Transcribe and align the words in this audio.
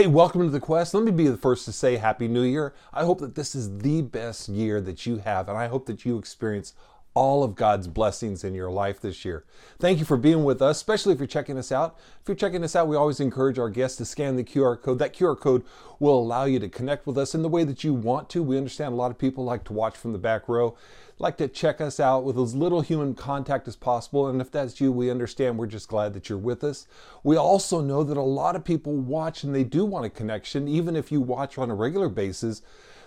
Hey, 0.00 0.06
welcome 0.06 0.40
to 0.40 0.48
the 0.48 0.60
Quest. 0.60 0.94
Let 0.94 1.04
me 1.04 1.10
be 1.10 1.28
the 1.28 1.36
first 1.36 1.66
to 1.66 1.72
say 1.72 1.98
Happy 1.98 2.26
New 2.26 2.40
Year. 2.40 2.72
I 2.90 3.04
hope 3.04 3.20
that 3.20 3.34
this 3.34 3.54
is 3.54 3.80
the 3.80 4.00
best 4.00 4.48
year 4.48 4.80
that 4.80 5.04
you 5.04 5.18
have, 5.18 5.46
and 5.46 5.58
I 5.58 5.66
hope 5.66 5.84
that 5.84 6.06
you 6.06 6.16
experience 6.16 6.72
all 7.14 7.42
of 7.42 7.56
God's 7.56 7.88
blessings 7.88 8.44
in 8.44 8.54
your 8.54 8.70
life 8.70 9.00
this 9.00 9.24
year. 9.24 9.44
Thank 9.78 9.98
you 9.98 10.04
for 10.04 10.16
being 10.16 10.44
with 10.44 10.62
us, 10.62 10.76
especially 10.76 11.12
if 11.12 11.18
you're 11.18 11.26
checking 11.26 11.58
us 11.58 11.72
out. 11.72 11.98
If 12.22 12.28
you're 12.28 12.36
checking 12.36 12.62
us 12.62 12.76
out, 12.76 12.86
we 12.86 12.96
always 12.96 13.18
encourage 13.18 13.58
our 13.58 13.68
guests 13.68 13.98
to 13.98 14.04
scan 14.04 14.36
the 14.36 14.44
QR 14.44 14.80
code. 14.80 15.00
That 15.00 15.14
QR 15.14 15.38
code 15.38 15.64
will 15.98 16.18
allow 16.18 16.44
you 16.44 16.60
to 16.60 16.68
connect 16.68 17.06
with 17.06 17.18
us 17.18 17.34
in 17.34 17.42
the 17.42 17.48
way 17.48 17.64
that 17.64 17.82
you 17.82 17.92
want 17.92 18.28
to. 18.30 18.42
We 18.42 18.56
understand 18.56 18.92
a 18.92 18.96
lot 18.96 19.10
of 19.10 19.18
people 19.18 19.44
like 19.44 19.64
to 19.64 19.72
watch 19.72 19.96
from 19.96 20.12
the 20.12 20.18
back 20.18 20.48
row, 20.48 20.76
like 21.18 21.36
to 21.38 21.48
check 21.48 21.80
us 21.80 21.98
out 21.98 22.22
with 22.24 22.38
as 22.38 22.54
little 22.54 22.80
human 22.80 23.14
contact 23.14 23.66
as 23.66 23.74
possible. 23.74 24.28
And 24.28 24.40
if 24.40 24.50
that's 24.50 24.80
you, 24.80 24.92
we 24.92 25.10
understand. 25.10 25.58
We're 25.58 25.66
just 25.66 25.88
glad 25.88 26.14
that 26.14 26.28
you're 26.28 26.38
with 26.38 26.62
us. 26.62 26.86
We 27.24 27.36
also 27.36 27.80
know 27.80 28.04
that 28.04 28.16
a 28.16 28.22
lot 28.22 28.54
of 28.54 28.64
people 28.64 28.94
watch 28.94 29.42
and 29.42 29.54
they 29.54 29.64
do 29.64 29.84
want 29.84 30.06
a 30.06 30.10
connection, 30.10 30.68
even 30.68 30.94
if 30.94 31.10
you 31.10 31.20
watch 31.20 31.58
on 31.58 31.70
a 31.70 31.74
regular 31.74 32.08
basis 32.08 32.62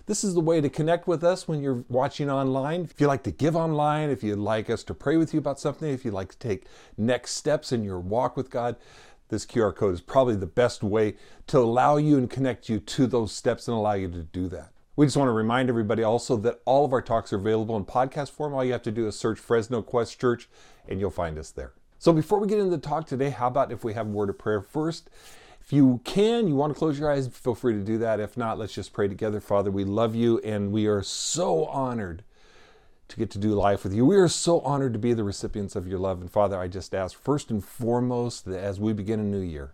this 0.06 0.24
is 0.24 0.34
the 0.34 0.42
way 0.42 0.60
to 0.60 0.70
connect 0.70 1.08
with 1.08 1.24
us 1.24 1.48
when 1.48 1.62
you're 1.62 1.86
watching 1.88 2.30
online. 2.30 2.82
If 2.82 3.00
you 3.00 3.08
like 3.08 3.24
to 3.24 3.32
give 3.32 3.56
online, 3.56 4.10
if 4.10 4.24
you'd 4.24 4.38
like 4.38 4.70
us 4.70 4.84
to 4.86 4.94
pray 4.94 5.16
with 5.16 5.34
you 5.34 5.40
about 5.40 5.60
something, 5.60 5.90
if 5.90 6.04
you'd 6.04 6.14
like 6.14 6.32
to 6.32 6.38
take 6.38 6.66
next 6.98 7.32
steps 7.32 7.72
in 7.72 7.84
your 7.84 8.00
walk 8.00 8.36
with 8.36 8.50
God, 8.50 8.76
this 9.30 9.46
QR 9.46 9.74
code 9.74 9.94
is 9.94 10.02
probably 10.02 10.36
the 10.36 10.46
best 10.46 10.84
way 10.84 11.16
to 11.48 11.60
allow 11.60 11.98
you 11.98 12.18
and 12.18 12.30
connect 12.30 12.68
you 12.68 12.80
to 12.80 13.08
those 13.08 13.32
steps 13.32 13.68
and 13.68 13.76
allow 13.76 13.94
you 13.94 14.10
to 14.10 14.24
do 14.24 14.48
that. 14.50 14.72
We 14.96 15.06
just 15.06 15.18
want 15.18 15.30
to 15.30 15.34
remind 15.34 15.70
everybody 15.70 16.04
also 16.04 16.36
that 16.38 16.62
all 16.66 16.86
of 16.86 16.94
our 16.94 17.02
talks 17.02 17.34
are 17.34 17.38
available 17.38 17.76
in 17.78 17.86
podcast 17.86 18.30
form. 18.30 18.54
All 18.54 18.64
you 18.64 18.74
have 18.74 18.84
to 18.84 18.92
do 18.92 19.08
is 19.08 19.18
search 19.18 19.40
Fresno 19.40 19.82
Quest 19.82 20.20
Church 20.20 20.50
and 20.88 21.00
you'll 21.00 21.10
find 21.10 21.40
us 21.40 21.50
there. 21.50 21.74
So 21.98 22.12
before 22.12 22.40
we 22.40 22.48
get 22.48 22.60
into 22.60 22.70
the 22.70 22.78
talk 22.78 23.08
today, 23.08 23.30
how 23.30 23.48
about 23.48 23.72
if 23.72 23.84
we 23.84 23.94
have 23.94 24.08
a 24.08 24.12
word 24.12 24.30
of 24.30 24.38
prayer 24.38 24.62
first? 24.62 25.10
If 25.64 25.72
you 25.72 26.02
can, 26.04 26.50
you 26.50 26.56
want 26.56 26.74
to 26.74 26.78
close 26.78 27.00
your 27.00 27.10
eyes, 27.10 27.28
feel 27.28 27.56
free 27.56 27.74
to 27.74 27.80
do 27.80 27.98
that. 28.00 28.20
If 28.20 28.36
not, 28.36 28.60
let's 28.60 28.74
just 28.74 28.92
pray 28.92 29.08
together. 29.08 29.40
Father, 29.40 29.72
we 29.72 29.86
love 29.86 30.14
you 30.14 30.40
and 30.40 30.74
we 30.74 30.88
are 30.88 31.02
so 31.02 31.66
honored 31.68 32.24
to 33.08 33.16
get 33.16 33.32
to 33.32 33.38
do 33.38 33.50
life 33.50 33.86
with 33.86 33.94
you. 33.94 34.06
We 34.06 34.18
are 34.18 34.28
so 34.28 34.60
honored 34.62 34.92
to 34.92 35.00
be 35.00 35.14
the 35.14 35.24
recipients 35.24 35.78
of 35.78 35.88
your 35.88 36.00
love. 36.00 36.20
And 36.20 36.30
Father, 36.30 36.60
I 36.60 36.68
just 36.68 36.94
ask 36.94 37.18
first 37.18 37.50
and 37.50 37.64
foremost 37.64 38.44
that 38.46 38.62
as 38.62 38.78
we 38.78 38.92
begin 38.92 39.22
a 39.22 39.24
new 39.24 39.40
year, 39.40 39.74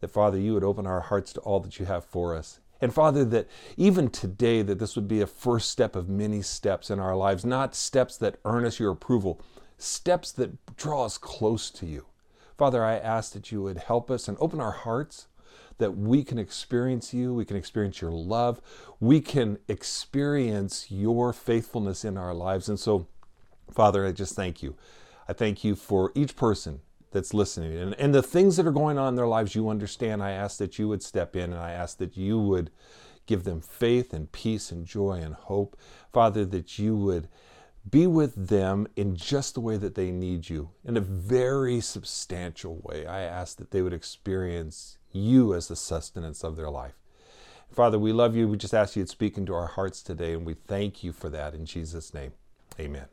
that 0.00 0.08
Father, 0.08 0.38
you 0.38 0.52
would 0.52 0.64
open 0.64 0.86
our 0.86 1.00
hearts 1.00 1.32
to 1.32 1.40
all 1.40 1.60
that 1.60 1.78
you 1.78 1.86
have 1.86 2.04
for 2.04 2.36
us. 2.36 2.60
And 2.82 2.92
Father, 2.92 3.24
that 3.24 3.48
even 3.78 4.10
today, 4.10 4.60
that 4.60 4.78
this 4.78 4.96
would 4.96 5.08
be 5.08 5.22
a 5.22 5.26
first 5.26 5.70
step 5.70 5.96
of 5.96 6.10
many 6.10 6.42
steps 6.42 6.90
in 6.90 6.98
our 6.98 7.16
lives, 7.16 7.44
not 7.44 7.74
steps 7.74 8.18
that 8.18 8.36
earn 8.44 8.66
us 8.66 8.78
your 8.78 8.92
approval, 8.92 9.40
steps 9.78 10.30
that 10.32 10.76
draw 10.76 11.06
us 11.06 11.16
close 11.16 11.70
to 11.70 11.86
you. 11.86 12.04
Father, 12.62 12.84
I 12.84 12.94
ask 12.94 13.32
that 13.32 13.50
you 13.50 13.60
would 13.62 13.78
help 13.78 14.08
us 14.08 14.28
and 14.28 14.38
open 14.40 14.60
our 14.60 14.70
hearts 14.70 15.26
that 15.78 15.96
we 15.96 16.22
can 16.22 16.38
experience 16.38 17.12
you, 17.12 17.34
we 17.34 17.44
can 17.44 17.56
experience 17.56 18.00
your 18.00 18.12
love, 18.12 18.60
we 19.00 19.20
can 19.20 19.58
experience 19.66 20.88
your 20.88 21.32
faithfulness 21.32 22.04
in 22.04 22.16
our 22.16 22.32
lives. 22.32 22.68
And 22.68 22.78
so, 22.78 23.08
Father, 23.72 24.06
I 24.06 24.12
just 24.12 24.36
thank 24.36 24.62
you. 24.62 24.76
I 25.28 25.32
thank 25.32 25.64
you 25.64 25.74
for 25.74 26.12
each 26.14 26.36
person 26.36 26.82
that's 27.10 27.34
listening 27.34 27.76
and, 27.76 27.94
and 27.94 28.14
the 28.14 28.22
things 28.22 28.56
that 28.58 28.66
are 28.68 28.70
going 28.70 28.96
on 28.96 29.08
in 29.08 29.16
their 29.16 29.26
lives 29.26 29.56
you 29.56 29.68
understand. 29.68 30.22
I 30.22 30.30
ask 30.30 30.58
that 30.58 30.78
you 30.78 30.86
would 30.86 31.02
step 31.02 31.34
in 31.34 31.52
and 31.52 31.60
I 31.60 31.72
ask 31.72 31.98
that 31.98 32.16
you 32.16 32.38
would 32.38 32.70
give 33.26 33.42
them 33.42 33.60
faith 33.60 34.12
and 34.12 34.30
peace 34.30 34.70
and 34.70 34.86
joy 34.86 35.14
and 35.14 35.34
hope. 35.34 35.76
Father, 36.12 36.44
that 36.44 36.78
you 36.78 36.94
would 36.94 37.26
be 37.88 38.06
with 38.06 38.48
them 38.48 38.86
in 38.96 39.16
just 39.16 39.54
the 39.54 39.60
way 39.60 39.76
that 39.76 39.94
they 39.94 40.10
need 40.10 40.48
you, 40.48 40.70
in 40.84 40.96
a 40.96 41.00
very 41.00 41.80
substantial 41.80 42.80
way. 42.82 43.06
I 43.06 43.22
ask 43.22 43.56
that 43.58 43.70
they 43.70 43.82
would 43.82 43.92
experience 43.92 44.98
you 45.10 45.54
as 45.54 45.68
the 45.68 45.76
sustenance 45.76 46.44
of 46.44 46.56
their 46.56 46.70
life. 46.70 46.94
Father, 47.70 47.98
we 47.98 48.12
love 48.12 48.36
you. 48.36 48.48
We 48.48 48.56
just 48.56 48.74
ask 48.74 48.96
you 48.96 49.04
to 49.04 49.08
speak 49.08 49.36
into 49.36 49.54
our 49.54 49.66
hearts 49.66 50.02
today, 50.02 50.34
and 50.34 50.44
we 50.44 50.54
thank 50.54 51.02
you 51.02 51.12
for 51.12 51.28
that 51.30 51.54
in 51.54 51.66
Jesus' 51.66 52.12
name. 52.12 52.32
Amen. 52.78 53.06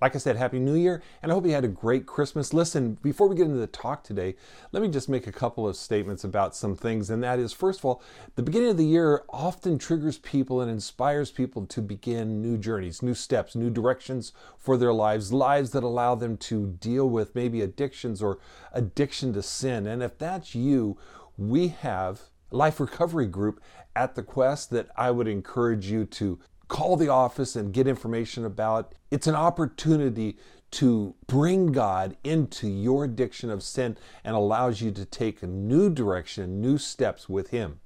Like 0.00 0.14
I 0.14 0.18
said, 0.18 0.36
Happy 0.36 0.58
New 0.58 0.76
Year, 0.76 1.02
and 1.22 1.30
I 1.30 1.34
hope 1.34 1.44
you 1.44 1.52
had 1.52 1.64
a 1.64 1.68
great 1.68 2.06
Christmas. 2.06 2.54
Listen, 2.54 2.96
before 3.02 3.28
we 3.28 3.36
get 3.36 3.44
into 3.44 3.58
the 3.58 3.66
talk 3.66 4.02
today, 4.02 4.34
let 4.72 4.82
me 4.82 4.88
just 4.88 5.10
make 5.10 5.26
a 5.26 5.32
couple 5.32 5.68
of 5.68 5.76
statements 5.76 6.24
about 6.24 6.56
some 6.56 6.74
things. 6.74 7.10
And 7.10 7.22
that 7.22 7.38
is, 7.38 7.52
first 7.52 7.80
of 7.80 7.84
all, 7.84 8.02
the 8.34 8.42
beginning 8.42 8.70
of 8.70 8.78
the 8.78 8.86
year 8.86 9.24
often 9.28 9.76
triggers 9.76 10.16
people 10.16 10.62
and 10.62 10.70
inspires 10.70 11.30
people 11.30 11.66
to 11.66 11.82
begin 11.82 12.40
new 12.40 12.56
journeys, 12.56 13.02
new 13.02 13.12
steps, 13.12 13.54
new 13.54 13.68
directions 13.68 14.32
for 14.58 14.78
their 14.78 14.94
lives, 14.94 15.34
lives 15.34 15.72
that 15.72 15.82
allow 15.82 16.14
them 16.14 16.38
to 16.38 16.68
deal 16.80 17.06
with 17.06 17.34
maybe 17.34 17.60
addictions 17.60 18.22
or 18.22 18.38
addiction 18.72 19.34
to 19.34 19.42
sin. 19.42 19.86
And 19.86 20.02
if 20.02 20.16
that's 20.16 20.54
you, 20.54 20.96
we 21.36 21.68
have 21.68 22.22
life 22.50 22.80
recovery 22.80 23.26
group 23.26 23.60
at 23.94 24.14
the 24.14 24.22
quest 24.22 24.70
that 24.70 24.88
I 24.96 25.10
would 25.10 25.28
encourage 25.28 25.90
you 25.90 26.06
to 26.06 26.38
call 26.70 26.96
the 26.96 27.08
office 27.08 27.56
and 27.56 27.74
get 27.74 27.86
information 27.86 28.46
about. 28.46 28.94
It's 29.10 29.26
an 29.26 29.34
opportunity 29.34 30.38
to 30.70 31.14
bring 31.26 31.72
God 31.72 32.16
into 32.22 32.68
your 32.68 33.04
addiction 33.04 33.50
of 33.50 33.62
sin 33.62 33.98
and 34.24 34.36
allows 34.36 34.80
you 34.80 34.92
to 34.92 35.04
take 35.04 35.42
a 35.42 35.48
new 35.48 35.90
direction, 35.90 36.60
new 36.60 36.78
steps 36.78 37.28
with 37.28 37.50
Him. 37.50 37.80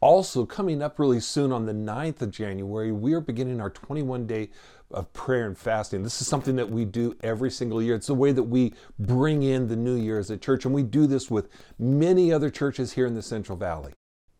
Also, 0.00 0.46
coming 0.46 0.82
up 0.82 0.98
really 0.98 1.18
soon 1.18 1.50
on 1.50 1.64
the 1.64 1.72
9th 1.72 2.20
of 2.20 2.30
January, 2.30 2.92
we 2.92 3.14
are 3.14 3.20
beginning 3.20 3.60
our 3.60 3.70
21 3.70 4.26
day 4.26 4.50
of 4.90 5.10
prayer 5.14 5.46
and 5.46 5.56
fasting. 5.56 6.02
This 6.02 6.20
is 6.20 6.28
something 6.28 6.56
that 6.56 6.70
we 6.70 6.84
do 6.84 7.16
every 7.22 7.50
single 7.50 7.82
year. 7.82 7.94
It's 7.94 8.08
the 8.08 8.14
way 8.14 8.32
that 8.32 8.42
we 8.42 8.74
bring 8.98 9.42
in 9.42 9.68
the 9.68 9.76
new 9.76 9.96
year 9.96 10.18
as 10.18 10.30
a 10.30 10.36
church, 10.36 10.66
and 10.66 10.74
we 10.74 10.82
do 10.82 11.06
this 11.06 11.30
with 11.30 11.48
many 11.78 12.32
other 12.32 12.50
churches 12.50 12.92
here 12.92 13.06
in 13.06 13.14
the 13.14 13.22
Central 13.22 13.56
Valley. 13.56 13.92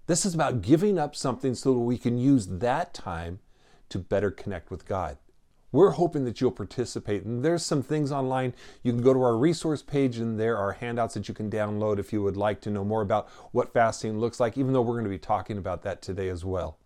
This 0.06 0.26
is 0.26 0.34
about 0.34 0.60
giving 0.60 0.98
up 0.98 1.16
something 1.16 1.54
so 1.54 1.72
that 1.72 1.80
we 1.80 1.96
can 1.96 2.18
use 2.18 2.46
that 2.46 2.92
time 2.92 3.38
to 3.90 3.98
better 3.98 4.30
connect 4.30 4.70
with 4.70 4.86
God. 4.86 5.18
We're 5.72 5.90
hoping 5.90 6.24
that 6.24 6.40
you'll 6.40 6.50
participate. 6.50 7.24
And 7.24 7.44
there's 7.44 7.64
some 7.64 7.82
things 7.82 8.10
online. 8.10 8.54
You 8.82 8.92
can 8.92 9.02
go 9.02 9.14
to 9.14 9.22
our 9.22 9.36
resource 9.36 9.82
page, 9.82 10.18
and 10.18 10.38
there 10.38 10.56
are 10.56 10.72
handouts 10.72 11.14
that 11.14 11.28
you 11.28 11.34
can 11.34 11.50
download 11.50 11.98
if 11.98 12.12
you 12.12 12.22
would 12.22 12.36
like 12.36 12.60
to 12.62 12.70
know 12.70 12.84
more 12.84 13.02
about 13.02 13.28
what 13.52 13.72
fasting 13.72 14.18
looks 14.18 14.40
like, 14.40 14.58
even 14.58 14.72
though 14.72 14.82
we're 14.82 14.94
going 14.94 15.04
to 15.04 15.10
be 15.10 15.18
talking 15.18 15.58
about 15.58 15.82
that 15.82 16.02
today 16.02 16.28
as 16.28 16.44
well. 16.44 16.78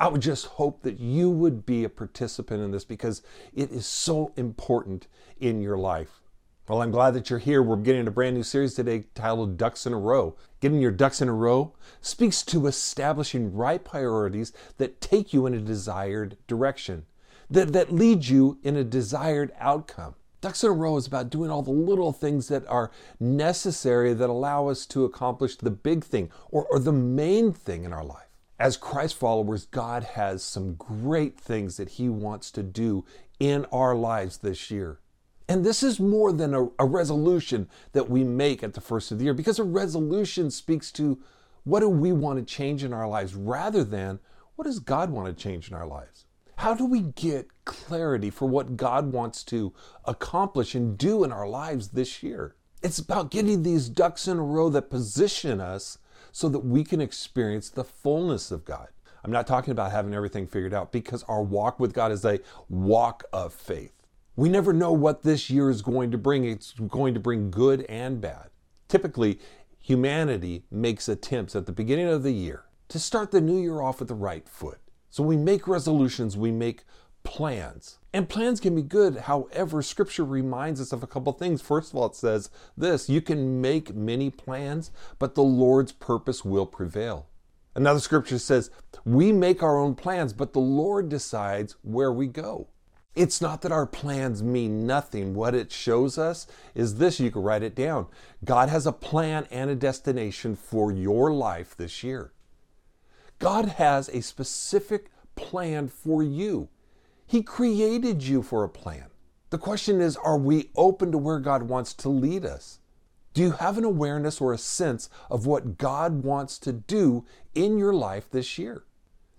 I 0.00 0.08
would 0.08 0.22
just 0.22 0.46
hope 0.46 0.82
that 0.82 0.98
you 0.98 1.30
would 1.30 1.64
be 1.64 1.84
a 1.84 1.88
participant 1.88 2.60
in 2.60 2.72
this 2.72 2.84
because 2.84 3.22
it 3.54 3.70
is 3.70 3.86
so 3.86 4.32
important 4.36 5.06
in 5.38 5.60
your 5.60 5.76
life. 5.76 6.21
Well, 6.68 6.80
I'm 6.80 6.92
glad 6.92 7.14
that 7.14 7.28
you're 7.28 7.40
here. 7.40 7.60
We're 7.60 7.74
beginning 7.74 8.06
a 8.06 8.12
brand 8.12 8.36
new 8.36 8.44
series 8.44 8.74
today 8.74 9.06
titled 9.16 9.56
Ducks 9.56 9.84
in 9.84 9.92
a 9.92 9.98
Row. 9.98 10.36
Getting 10.60 10.80
your 10.80 10.92
ducks 10.92 11.20
in 11.20 11.28
a 11.28 11.34
row 11.34 11.74
speaks 12.00 12.44
to 12.44 12.68
establishing 12.68 13.52
right 13.52 13.82
priorities 13.82 14.52
that 14.78 15.00
take 15.00 15.32
you 15.32 15.44
in 15.44 15.54
a 15.54 15.60
desired 15.60 16.36
direction, 16.46 17.04
that, 17.50 17.72
that 17.72 17.92
lead 17.92 18.26
you 18.26 18.60
in 18.62 18.76
a 18.76 18.84
desired 18.84 19.50
outcome. 19.58 20.14
Ducks 20.40 20.62
in 20.62 20.70
a 20.70 20.72
row 20.72 20.96
is 20.96 21.08
about 21.08 21.30
doing 21.30 21.50
all 21.50 21.62
the 21.62 21.72
little 21.72 22.12
things 22.12 22.46
that 22.46 22.64
are 22.68 22.92
necessary 23.18 24.14
that 24.14 24.30
allow 24.30 24.68
us 24.68 24.86
to 24.86 25.04
accomplish 25.04 25.56
the 25.56 25.68
big 25.68 26.04
thing 26.04 26.30
or, 26.48 26.64
or 26.66 26.78
the 26.78 26.92
main 26.92 27.52
thing 27.52 27.82
in 27.82 27.92
our 27.92 28.04
life. 28.04 28.28
As 28.60 28.76
Christ 28.76 29.16
followers, 29.16 29.66
God 29.66 30.04
has 30.04 30.44
some 30.44 30.74
great 30.74 31.36
things 31.40 31.76
that 31.78 31.88
He 31.88 32.08
wants 32.08 32.52
to 32.52 32.62
do 32.62 33.04
in 33.40 33.64
our 33.72 33.96
lives 33.96 34.38
this 34.38 34.70
year. 34.70 35.00
And 35.48 35.64
this 35.64 35.82
is 35.82 35.98
more 35.98 36.32
than 36.32 36.54
a, 36.54 36.68
a, 36.78 36.86
resolution 36.86 37.68
that 37.92 38.08
we 38.08 38.24
make 38.24 38.62
at 38.62 38.74
the 38.74 38.80
first 38.80 39.10
of 39.10 39.18
the 39.18 39.24
year 39.24 39.34
because 39.34 39.58
a 39.58 39.64
resolution 39.64 40.50
speaks 40.50 40.92
to 40.92 41.18
what 41.64 41.80
do 41.80 41.88
we 41.88 42.12
want 42.12 42.38
to 42.38 42.44
change 42.44 42.84
in 42.84 42.92
our 42.92 43.08
lives 43.08 43.34
rather 43.34 43.84
than 43.84 44.20
what 44.56 44.64
does 44.64 44.78
God 44.78 45.10
want 45.10 45.26
to 45.26 45.42
change 45.42 45.68
in 45.68 45.74
our 45.74 45.86
lives? 45.86 46.26
How 46.56 46.74
do 46.74 46.84
we 46.84 47.00
get 47.00 47.48
clarity 47.64 48.30
for 48.30 48.46
what 48.46 48.76
God 48.76 49.12
wants 49.12 49.42
to 49.44 49.72
accomplish 50.04 50.74
and 50.74 50.96
do 50.96 51.24
in 51.24 51.32
our 51.32 51.48
lives 51.48 51.88
this 51.88 52.22
year? 52.22 52.54
It's 52.82 52.98
about 52.98 53.30
getting 53.30 53.62
these 53.62 53.88
ducks 53.88 54.28
in 54.28 54.38
a 54.38 54.42
row 54.42 54.68
that 54.70 54.90
position 54.90 55.60
us 55.60 55.98
so 56.30 56.48
that 56.48 56.60
we 56.60 56.84
can 56.84 57.00
experience 57.00 57.68
the 57.68 57.84
fullness 57.84 58.50
of 58.50 58.64
God. 58.64 58.88
I'm 59.24 59.30
not 59.30 59.46
talking 59.46 59.70
about 59.72 59.92
having 59.92 60.14
everything 60.14 60.46
figured 60.46 60.74
out 60.74 60.90
because 60.90 61.22
our 61.24 61.42
walk 61.42 61.78
with 61.78 61.92
God 61.92 62.10
is 62.10 62.24
a 62.24 62.40
walk 62.68 63.24
of 63.32 63.52
faith. 63.52 63.92
We 64.34 64.48
never 64.48 64.72
know 64.72 64.92
what 64.92 65.22
this 65.22 65.50
year 65.50 65.68
is 65.68 65.82
going 65.82 66.10
to 66.10 66.18
bring. 66.18 66.44
It's 66.46 66.72
going 66.72 67.12
to 67.12 67.20
bring 67.20 67.50
good 67.50 67.82
and 67.82 68.18
bad. 68.20 68.48
Typically, 68.88 69.38
humanity 69.78 70.64
makes 70.70 71.08
attempts 71.08 71.54
at 71.54 71.66
the 71.66 71.72
beginning 71.72 72.08
of 72.08 72.22
the 72.22 72.32
year 72.32 72.64
to 72.88 72.98
start 72.98 73.30
the 73.30 73.42
new 73.42 73.60
year 73.60 73.82
off 73.82 73.98
with 73.98 74.08
the 74.08 74.14
right 74.14 74.48
foot. 74.48 74.78
So 75.10 75.22
we 75.22 75.36
make 75.36 75.68
resolutions, 75.68 76.36
we 76.36 76.50
make 76.50 76.84
plans. 77.24 77.98
And 78.14 78.28
plans 78.28 78.58
can 78.58 78.74
be 78.74 78.82
good. 78.82 79.16
However, 79.18 79.82
scripture 79.82 80.24
reminds 80.24 80.80
us 80.80 80.92
of 80.92 81.02
a 81.02 81.06
couple 81.06 81.32
things. 81.34 81.60
First 81.60 81.92
of 81.92 81.98
all, 81.98 82.06
it 82.06 82.16
says 82.16 82.50
this 82.76 83.10
you 83.10 83.20
can 83.20 83.60
make 83.60 83.94
many 83.94 84.30
plans, 84.30 84.90
but 85.18 85.34
the 85.34 85.42
Lord's 85.42 85.92
purpose 85.92 86.42
will 86.42 86.66
prevail. 86.66 87.26
Another 87.74 88.00
scripture 88.00 88.38
says, 88.38 88.70
we 89.04 89.32
make 89.32 89.62
our 89.62 89.78
own 89.78 89.94
plans, 89.94 90.32
but 90.32 90.52
the 90.52 90.60
Lord 90.60 91.08
decides 91.08 91.76
where 91.82 92.12
we 92.12 92.26
go. 92.26 92.68
It's 93.14 93.42
not 93.42 93.60
that 93.62 93.72
our 93.72 93.86
plans 93.86 94.42
mean 94.42 94.86
nothing. 94.86 95.34
What 95.34 95.54
it 95.54 95.70
shows 95.70 96.16
us 96.16 96.46
is 96.74 96.96
this 96.96 97.20
you 97.20 97.30
can 97.30 97.42
write 97.42 97.62
it 97.62 97.74
down. 97.74 98.06
God 98.44 98.70
has 98.70 98.86
a 98.86 98.92
plan 98.92 99.46
and 99.50 99.68
a 99.68 99.74
destination 99.74 100.56
for 100.56 100.90
your 100.90 101.32
life 101.32 101.76
this 101.76 102.02
year. 102.02 102.32
God 103.38 103.66
has 103.66 104.08
a 104.08 104.22
specific 104.22 105.10
plan 105.34 105.88
for 105.88 106.22
you. 106.22 106.68
He 107.26 107.42
created 107.42 108.22
you 108.22 108.42
for 108.42 108.64
a 108.64 108.68
plan. 108.68 109.06
The 109.50 109.58
question 109.58 110.00
is 110.00 110.16
are 110.16 110.38
we 110.38 110.70
open 110.74 111.12
to 111.12 111.18
where 111.18 111.38
God 111.38 111.64
wants 111.64 111.92
to 111.94 112.08
lead 112.08 112.46
us? 112.46 112.78
Do 113.34 113.42
you 113.42 113.52
have 113.52 113.76
an 113.76 113.84
awareness 113.84 114.40
or 114.40 114.52
a 114.52 114.58
sense 114.58 115.10
of 115.30 115.46
what 115.46 115.76
God 115.76 116.22
wants 116.22 116.58
to 116.60 116.72
do 116.72 117.24
in 117.54 117.78
your 117.78 117.92
life 117.92 118.30
this 118.30 118.58
year? 118.58 118.84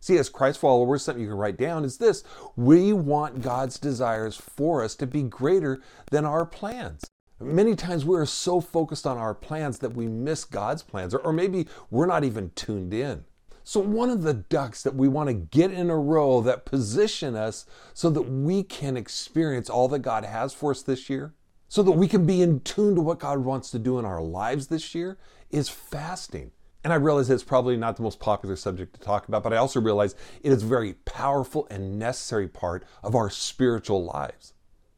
See, 0.04 0.18
as 0.18 0.28
Christ 0.28 0.60
followers, 0.60 1.02
something 1.02 1.24
you 1.24 1.30
can 1.30 1.38
write 1.38 1.56
down 1.56 1.86
is 1.86 1.98
this 1.98 2.26
we 2.58 2.92
want 2.92 3.42
God's 3.42 3.80
desires 3.80 4.36
for 4.36 4.84
us 4.84 4.96
to 4.96 5.08
be 5.08 5.24
greater 5.24 5.82
than 6.12 6.26
our 6.26 6.46
plans. 6.46 7.06
Many 7.40 7.74
times 7.74 8.04
we 8.04 8.18
are 8.18 8.26
so 8.26 8.60
focused 8.60 9.08
on 9.08 9.18
our 9.18 9.34
plans 9.34 9.80
that 9.80 9.96
we 9.96 10.10
miss 10.10 10.44
God's 10.44 10.84
plans, 10.84 11.14
or, 11.14 11.32
maybe 11.32 11.70
we're 11.90 12.06
not 12.06 12.26
even 12.26 12.52
tuned 12.54 12.94
in. 12.94 13.24
So, 13.64 13.80
one 13.80 14.10
of 14.10 14.24
the 14.24 14.34
ducks 14.34 14.84
that 14.84 14.96
we 14.96 15.08
want 15.08 15.30
to 15.30 15.34
get 15.36 15.72
in 15.72 15.90
a 15.90 15.98
row 15.98 16.42
that 16.42 16.66
position 16.66 17.38
us 17.38 17.66
so 17.94 18.10
that 18.10 18.24
we 18.24 18.62
can 18.62 18.98
experience 18.98 19.70
all 19.70 19.88
that 19.88 20.00
God 20.00 20.26
has 20.26 20.54
for 20.54 20.72
us 20.72 20.82
this 20.82 21.10
year, 21.10 21.34
so 21.70 21.82
that 21.82 21.94
we 21.94 22.10
can 22.10 22.26
be 22.26 22.42
in 22.42 22.60
tune 22.60 22.96
to 22.96 23.02
what 23.02 23.20
God 23.20 23.40
wants 23.40 23.72
to 23.72 23.80
do 23.80 24.00
in 24.00 24.04
our 24.04 24.22
lives 24.22 24.68
this 24.68 24.94
year, 24.94 25.18
is 25.50 25.70
fasting. 25.70 26.52
And 26.84 26.92
I 26.92 26.98
realize 26.98 27.30
it's 27.30 27.44
probably 27.44 27.78
not 27.78 27.96
the 27.96 28.04
most 28.04 28.20
popular 28.20 28.56
subject 28.56 28.94
to 28.96 29.00
talk 29.00 29.28
about, 29.28 29.44
but 29.44 29.54
I 29.54 29.58
also 29.58 29.80
realize 29.80 30.16
it 30.42 30.52
is 30.52 30.64
a 30.64 30.68
very 30.68 30.94
powerful 31.06 31.66
and 31.70 31.98
necessary 31.98 32.48
part 32.48 32.84
of 33.02 33.16
our 33.16 33.30
spiritual 33.30 34.04
lives. 34.04 34.54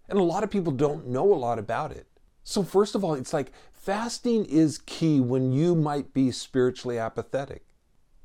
And 0.09 0.17
a 0.17 0.23
lot 0.23 0.43
of 0.43 0.49
people 0.49 0.71
don't 0.71 1.07
know 1.07 1.31
a 1.31 1.35
lot 1.35 1.59
about 1.59 1.91
it. 1.91 2.07
So, 2.43 2.63
first 2.63 2.95
of 2.95 3.03
all, 3.03 3.13
it's 3.13 3.33
like 3.33 3.51
fasting 3.71 4.45
is 4.45 4.79
key 4.79 5.19
when 5.19 5.51
you 5.51 5.75
might 5.75 6.13
be 6.13 6.31
spiritually 6.31 6.97
apathetic 6.97 7.65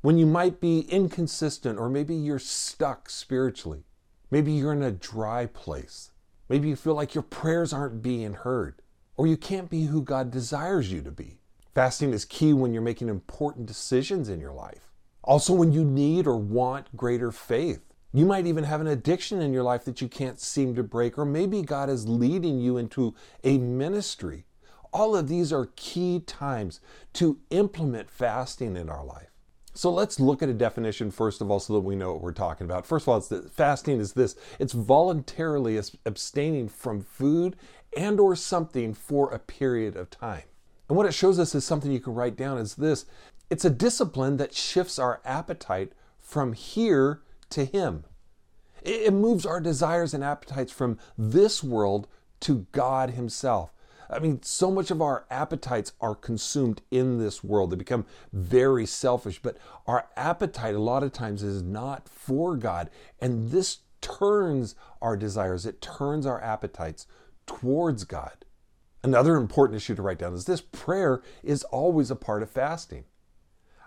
when 0.01 0.17
you 0.17 0.25
might 0.25 0.59
be 0.59 0.81
inconsistent 0.89 1.77
or 1.77 1.89
maybe 1.89 2.15
you're 2.15 2.39
stuck 2.39 3.09
spiritually. 3.09 3.83
Maybe 4.31 4.51
you're 4.51 4.73
in 4.73 4.81
a 4.81 4.91
dry 4.91 5.45
place. 5.45 6.11
Maybe 6.49 6.69
you 6.69 6.75
feel 6.75 6.95
like 6.95 7.13
your 7.13 7.21
prayers 7.21 7.71
aren't 7.71 8.01
being 8.01 8.33
heard 8.33 8.81
or 9.15 9.27
you 9.27 9.37
can't 9.37 9.69
be 9.69 9.85
who 9.85 10.01
God 10.01 10.31
desires 10.31 10.91
you 10.91 11.01
to 11.03 11.11
be. 11.11 11.40
Fasting 11.73 12.11
is 12.13 12.25
key 12.25 12.51
when 12.51 12.73
you're 12.73 12.81
making 12.81 13.07
important 13.07 13.65
decisions 13.65 14.27
in 14.27 14.41
your 14.41 14.51
life. 14.51 14.89
Also, 15.23 15.53
when 15.53 15.71
you 15.71 15.85
need 15.85 16.27
or 16.27 16.37
want 16.37 16.95
greater 16.97 17.31
faith. 17.31 17.81
You 18.13 18.25
might 18.25 18.45
even 18.45 18.65
have 18.65 18.81
an 18.81 18.87
addiction 18.87 19.41
in 19.41 19.53
your 19.53 19.63
life 19.63 19.85
that 19.85 20.01
you 20.01 20.09
can't 20.09 20.39
seem 20.39 20.75
to 20.75 20.83
break, 20.83 21.17
or 21.17 21.23
maybe 21.23 21.61
God 21.61 21.89
is 21.89 22.09
leading 22.09 22.59
you 22.59 22.75
into 22.75 23.15
a 23.43 23.57
ministry. 23.57 24.45
All 24.91 25.15
of 25.15 25.29
these 25.29 25.53
are 25.53 25.69
key 25.77 26.19
times 26.19 26.81
to 27.13 27.39
implement 27.51 28.11
fasting 28.11 28.75
in 28.75 28.89
our 28.89 29.05
life. 29.05 29.29
So 29.73 29.89
let's 29.89 30.19
look 30.19 30.43
at 30.43 30.49
a 30.49 30.53
definition 30.53 31.09
first 31.09 31.39
of 31.39 31.49
all 31.49 31.61
so 31.61 31.71
that 31.73 31.79
we 31.79 31.95
know 31.95 32.11
what 32.11 32.21
we're 32.21 32.33
talking 32.33 32.65
about. 32.65 32.85
First 32.85 33.05
of 33.05 33.09
all, 33.09 33.17
it's 33.17 33.29
the, 33.29 33.43
fasting 33.43 34.01
is 34.01 34.11
this. 34.11 34.35
It's 34.59 34.73
voluntarily 34.73 35.79
abstaining 36.05 36.67
from 36.67 37.01
food 37.01 37.55
and 37.95 38.19
or 38.19 38.35
something 38.35 38.93
for 38.93 39.31
a 39.31 39.39
period 39.39 39.95
of 39.95 40.09
time. 40.09 40.43
And 40.91 40.97
what 40.97 41.05
it 41.05 41.13
shows 41.13 41.39
us 41.39 41.55
is 41.55 41.63
something 41.63 41.89
you 41.89 42.01
can 42.01 42.15
write 42.15 42.35
down 42.35 42.57
is 42.57 42.75
this. 42.75 43.05
It's 43.49 43.63
a 43.63 43.69
discipline 43.69 44.35
that 44.35 44.53
shifts 44.53 44.99
our 44.99 45.21
appetite 45.23 45.93
from 46.19 46.51
here 46.51 47.21
to 47.51 47.63
him. 47.63 48.03
It 48.83 49.13
moves 49.13 49.45
our 49.45 49.61
desires 49.61 50.13
and 50.13 50.21
appetites 50.21 50.73
from 50.73 50.99
this 51.17 51.63
world 51.63 52.09
to 52.41 52.67
God 52.73 53.11
himself. 53.11 53.71
I 54.09 54.19
mean, 54.19 54.43
so 54.43 54.69
much 54.69 54.91
of 54.91 55.01
our 55.01 55.23
appetites 55.31 55.93
are 56.01 56.13
consumed 56.13 56.81
in 56.91 57.19
this 57.19 57.41
world. 57.41 57.71
They 57.71 57.77
become 57.77 58.05
very 58.33 58.85
selfish, 58.85 59.41
but 59.41 59.55
our 59.87 60.09
appetite 60.17 60.75
a 60.75 60.79
lot 60.79 61.03
of 61.03 61.13
times 61.13 61.41
is 61.41 61.63
not 61.63 62.09
for 62.09 62.57
God. 62.57 62.89
And 63.21 63.51
this 63.51 63.77
turns 64.01 64.75
our 65.01 65.15
desires, 65.15 65.65
it 65.65 65.79
turns 65.79 66.25
our 66.25 66.43
appetites 66.43 67.07
towards 67.45 68.03
God. 68.03 68.43
Another 69.03 69.35
important 69.35 69.77
issue 69.77 69.95
to 69.95 70.01
write 70.01 70.19
down 70.19 70.33
is 70.33 70.45
this 70.45 70.61
prayer 70.61 71.21
is 71.43 71.63
always 71.65 72.11
a 72.11 72.15
part 72.15 72.43
of 72.43 72.49
fasting. 72.49 73.05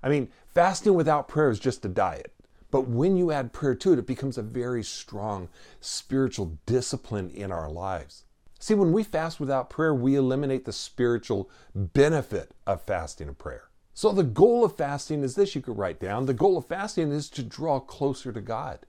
I 0.03 0.09
mean, 0.09 0.29
fasting 0.49 0.95
without 0.95 1.29
prayer 1.29 1.51
is 1.51 1.61
just 1.61 1.85
a 1.85 1.89
diet. 1.89 2.35
But 2.71 2.89
when 2.89 3.17
you 3.17 3.31
add 3.31 3.53
prayer 3.53 3.77
to 3.77 3.93
it, 3.93 4.01
it 4.01 4.07
becomes 4.07 4.37
a 4.37 4.43
very 4.43 4.83
strong 4.83 5.49
spiritual 5.81 6.59
discipline 6.67 7.31
in 7.31 7.53
our 7.53 7.71
lives. 7.71 8.25
See, 8.59 8.75
when 8.75 8.93
we 8.93 9.05
fast 9.05 9.39
without 9.39 9.71
prayer, 9.71 9.95
we 9.95 10.17
eliminate 10.17 10.65
the 10.65 10.73
spiritual 10.73 11.49
benefit 11.75 12.51
of 12.67 12.83
fasting 12.83 13.29
and 13.29 13.39
prayer. 13.39 13.69
So, 13.93 14.11
the 14.11 14.25
goal 14.25 14.65
of 14.65 14.75
fasting 14.75 15.23
is 15.23 15.37
this 15.37 15.55
you 15.55 15.61
could 15.61 15.79
write 15.79 16.01
down. 16.01 16.27
The 16.27 16.35
goal 16.35 16.57
of 16.57 16.67
fasting 16.67 17.13
is 17.13 17.31
to 17.31 17.45
draw 17.45 17.79
closer 17.79 18.33
to 18.33 18.41
God. 18.41 18.81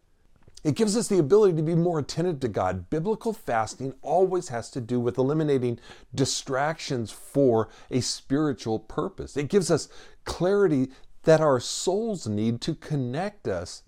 It 0.66 0.74
gives 0.74 0.98
us 0.98 1.08
the 1.08 1.20
ability 1.20 1.56
to 1.58 1.62
be 1.62 1.76
more 1.76 2.00
attentive 2.00 2.40
to 2.40 2.48
God. 2.48 2.90
Biblical 2.90 3.34
fasting 3.34 3.94
always 4.02 4.48
has 4.48 4.72
to 4.72 4.82
do 4.82 5.00
with 5.00 5.20
eliminating 5.20 5.80
distractions 6.16 7.12
for 7.12 7.70
a 7.92 8.02
spiritual 8.02 8.80
purpose. 8.80 9.38
It 9.38 9.48
gives 9.48 9.70
us 9.70 9.90
clarity 10.24 10.90
that 11.22 11.40
our 11.40 11.60
souls 11.60 12.28
need 12.28 12.62
to 12.62 12.74
connect 12.74 13.48
us 13.48 13.84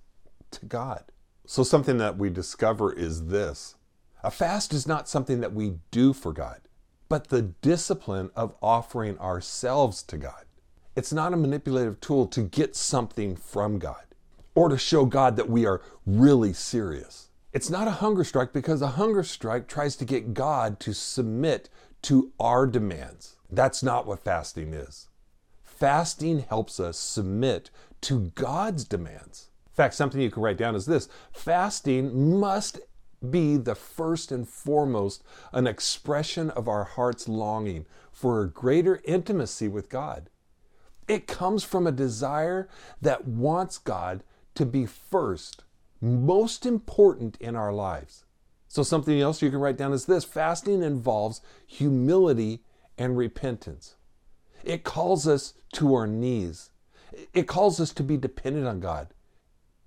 to 0.51 0.68
God. 0.68 1.06
So, 1.47 1.63
something 1.63 1.97
that 1.97 2.19
we 2.19 2.29
discover 2.29 2.94
is 2.94 3.25
this 3.25 3.74
a 4.24 4.29
fast 4.29 4.71
is 4.71 4.85
not 4.85 5.09
something 5.09 5.39
that 5.39 5.53
we 5.53 5.79
do 5.89 6.13
for 6.13 6.31
God, 6.31 6.62
but 7.09 7.29
the 7.29 7.41
discipline 7.41 8.29
of 8.35 8.53
offering 8.62 9.18
ourselves 9.18 10.03
to 10.03 10.18
God. 10.18 10.45
It's 10.95 11.12
not 11.12 11.33
a 11.33 11.38
manipulative 11.38 12.00
tool 12.01 12.27
to 12.27 12.44
get 12.44 12.75
something 12.75 13.35
from 13.35 13.79
God 13.79 14.06
or 14.57 14.69
to 14.69 14.77
show 14.77 15.06
God 15.06 15.36
that 15.36 15.51
we 15.51 15.68
are 15.68 15.83
really 16.07 16.51
serious. 16.51 17.30
It's 17.54 17.69
not 17.69 17.88
a 17.88 17.92
hunger 18.01 18.24
strike 18.24 18.54
because 18.54 18.81
a 18.81 18.88
hunger 18.88 19.21
strike 19.21 19.68
tries 19.68 19.95
to 19.98 20.04
get 20.04 20.33
God 20.33 20.80
to 20.80 20.95
submit 20.95 21.69
to 22.01 22.31
our 22.39 22.65
demands. 22.65 23.36
That's 23.51 23.83
not 23.83 24.07
what 24.07 24.24
fasting 24.24 24.74
is. 24.74 25.09
Fasting 25.63 26.39
helps 26.39 26.80
us 26.80 26.98
submit 26.98 27.69
to 28.01 28.31
God's 28.33 28.83
demands. 28.83 29.51
In 29.68 29.75
fact, 29.75 29.94
something 29.94 30.19
you 30.19 30.31
can 30.31 30.42
write 30.42 30.57
down 30.57 30.74
is 30.74 30.88
this 30.88 31.07
fasting 31.31 32.39
must 32.39 32.80
be 33.30 33.57
the 33.57 33.75
first 33.75 34.31
and 34.31 34.50
foremost 34.50 35.24
an 35.53 35.68
expression 35.68 36.50
of 36.50 36.68
our 36.68 36.83
heart's 36.83 37.30
longing 37.30 37.86
for 38.12 38.41
a 38.41 38.50
greater 38.50 39.01
intimacy 39.05 39.67
with 39.67 39.88
God. 39.88 40.31
It 41.08 41.27
comes 41.27 41.63
from 41.63 41.86
a 41.86 41.91
desire 41.91 42.67
that 43.03 43.27
wants 43.27 43.77
God 43.77 44.24
to 44.57 44.65
be 44.65 44.87
first, 44.87 45.63
most 46.01 46.65
important 46.65 47.37
in 47.39 47.55
our 47.55 47.71
lives. 47.71 48.25
So, 48.67 48.81
something 48.81 49.21
else 49.21 49.41
you 49.41 49.51
can 49.51 49.59
write 49.59 49.77
down 49.77 49.93
is 49.93 50.05
this 50.05 50.25
fasting 50.25 50.81
involves 50.81 51.41
humility 51.65 52.63
and 52.97 53.15
repentance. 53.15 53.95
It 54.63 54.83
calls 54.83 55.27
us 55.27 55.53
to 55.73 55.93
our 55.93 56.07
knees, 56.07 56.71
it 57.33 57.47
calls 57.47 57.79
us 57.79 57.93
to 57.93 58.03
be 58.03 58.17
dependent 58.17 58.67
on 58.67 58.79
God. 58.79 59.09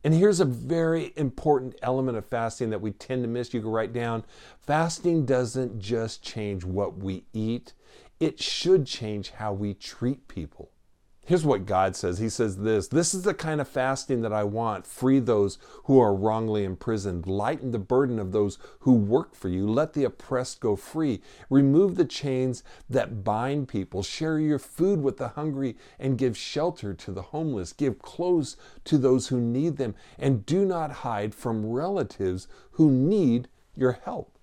And 0.02 0.14
here's 0.14 0.40
a 0.40 0.46
very 0.46 1.12
important 1.16 1.74
element 1.82 2.16
of 2.16 2.24
fasting 2.24 2.70
that 2.70 2.80
we 2.80 2.92
tend 2.92 3.22
to 3.22 3.28
miss. 3.28 3.52
You 3.52 3.60
can 3.60 3.70
write 3.70 3.92
down 3.92 4.24
fasting 4.62 5.26
doesn't 5.26 5.78
just 5.78 6.22
change 6.22 6.64
what 6.64 6.96
we 6.96 7.24
eat, 7.32 7.74
it 8.20 8.40
should 8.40 8.86
change 8.86 9.30
how 9.32 9.52
we 9.52 9.74
treat 9.74 10.28
people. 10.28 10.70
Here's 11.30 11.44
what 11.44 11.64
God 11.64 11.94
says 11.94 12.18
He 12.18 12.28
says 12.28 12.56
this 12.56 12.88
This 12.88 13.14
is 13.14 13.22
the 13.22 13.34
kind 13.34 13.60
of 13.60 13.68
fasting 13.68 14.22
that 14.22 14.32
I 14.32 14.42
want. 14.42 14.84
Free 14.84 15.20
those 15.20 15.58
who 15.84 16.00
are 16.00 16.12
wrongly 16.12 16.64
imprisoned. 16.64 17.24
Lighten 17.28 17.70
the 17.70 17.78
burden 17.78 18.18
of 18.18 18.32
those 18.32 18.58
who 18.80 18.94
work 18.94 19.36
for 19.36 19.48
you. 19.48 19.70
Let 19.70 19.92
the 19.92 20.02
oppressed 20.02 20.58
go 20.58 20.74
free. 20.74 21.22
Remove 21.48 21.94
the 21.94 22.04
chains 22.04 22.64
that 22.88 23.22
bind 23.22 23.68
people. 23.68 24.02
Share 24.02 24.40
your 24.40 24.58
food 24.58 25.02
with 25.02 25.18
the 25.18 25.28
hungry 25.28 25.76
and 26.00 26.18
give 26.18 26.36
shelter 26.36 26.94
to 26.94 27.12
the 27.12 27.22
homeless. 27.22 27.72
Give 27.72 28.00
clothes 28.00 28.56
to 28.86 28.98
those 28.98 29.28
who 29.28 29.40
need 29.40 29.76
them. 29.76 29.94
And 30.18 30.44
do 30.44 30.64
not 30.64 30.90
hide 30.90 31.32
from 31.32 31.64
relatives 31.64 32.48
who 32.72 32.90
need 32.90 33.46
your 33.76 34.00
help. 34.02 34.36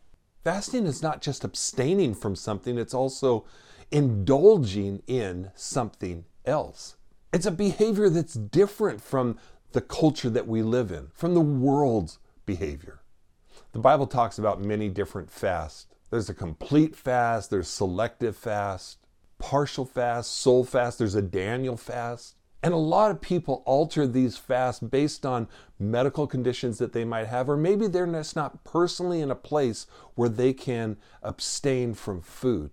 Fasting 0.46 0.86
is 0.86 1.04
not 1.04 1.22
just 1.22 1.44
abstaining 1.44 2.16
from 2.16 2.38
something, 2.38 2.78
it's 2.78 2.94
also 2.94 3.46
indulging 3.92 5.04
in 5.06 5.52
something 5.54 6.24
else. 6.48 6.96
It's 7.34 7.46
a 7.46 7.52
behavior 7.52 8.10
that's 8.10 8.34
different 8.34 9.02
from 9.02 9.38
the 9.74 9.82
culture 9.82 10.30
that 10.30 10.48
we 10.48 10.62
live 10.62 10.92
in, 10.92 11.10
from 11.14 11.34
the 11.34 11.42
world's 11.42 12.20
behavior. 12.46 13.02
The 13.74 13.80
Bible 13.80 14.08
talks 14.08 14.40
about 14.40 14.62
many 14.62 14.90
different 14.90 15.30
fasts. 15.30 15.88
There's 16.10 16.30
a 16.30 16.34
complete 16.34 16.96
fast, 16.96 17.50
there's 17.50 17.68
selective 17.68 18.38
fast, 18.38 18.98
partial 19.40 19.86
fast, 19.86 20.32
soul 20.32 20.64
fast, 20.64 20.98
there's 20.98 21.16
a 21.16 21.22
Daniel 21.22 21.76
fast. 21.76 22.36
And 22.64 22.74
a 22.74 22.78
lot 22.78 23.12
of 23.12 23.22
people 23.22 23.62
alter 23.66 24.08
these 24.08 24.38
fasts 24.38 24.82
based 24.82 25.26
on 25.26 25.48
medical 25.80 26.26
conditions 26.26 26.80
that 26.80 26.92
they 26.92 27.06
might 27.06 27.28
have, 27.28 27.50
or 27.50 27.58
maybe 27.58 27.88
they're 27.88 28.12
just 28.12 28.36
not 28.36 28.64
personally 28.64 29.22
in 29.22 29.30
a 29.30 29.36
place 29.36 29.86
where 30.16 30.30
they 30.30 30.54
can 30.54 30.98
abstain 31.22 31.94
from 31.94 32.22
food. 32.22 32.72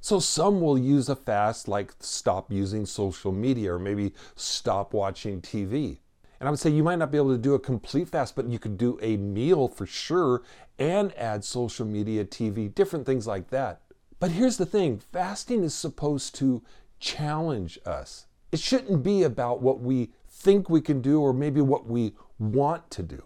So 0.00 0.18
some 0.18 0.60
will 0.60 0.78
use 0.78 1.08
a 1.08 1.16
fast 1.16 1.68
like 1.68 1.92
stop 2.00 2.50
using 2.50 2.86
social 2.86 3.32
media 3.32 3.74
or 3.74 3.78
maybe 3.78 4.12
stop 4.34 4.94
watching 4.94 5.40
TV. 5.42 5.98
And 6.38 6.48
I 6.48 6.50
would 6.50 6.58
say 6.58 6.70
you 6.70 6.82
might 6.82 6.98
not 6.98 7.10
be 7.10 7.18
able 7.18 7.32
to 7.32 7.38
do 7.38 7.52
a 7.52 7.58
complete 7.58 8.08
fast, 8.08 8.34
but 8.34 8.48
you 8.48 8.58
could 8.58 8.78
do 8.78 8.98
a 9.02 9.18
meal 9.18 9.68
for 9.68 9.84
sure 9.84 10.42
and 10.78 11.16
add 11.18 11.44
social 11.44 11.84
media, 11.84 12.24
TV, 12.24 12.74
different 12.74 13.04
things 13.04 13.26
like 13.26 13.50
that. 13.50 13.82
But 14.18 14.30
here's 14.30 14.56
the 14.56 14.66
thing 14.66 14.98
fasting 14.98 15.62
is 15.62 15.74
supposed 15.74 16.34
to 16.36 16.62
challenge 16.98 17.78
us. 17.84 18.26
It 18.52 18.60
shouldn't 18.60 19.02
be 19.02 19.22
about 19.22 19.60
what 19.60 19.80
we 19.80 20.12
think 20.28 20.70
we 20.70 20.80
can 20.80 21.02
do 21.02 21.20
or 21.20 21.34
maybe 21.34 21.60
what 21.60 21.86
we 21.86 22.14
want 22.38 22.90
to 22.92 23.02
do 23.02 23.22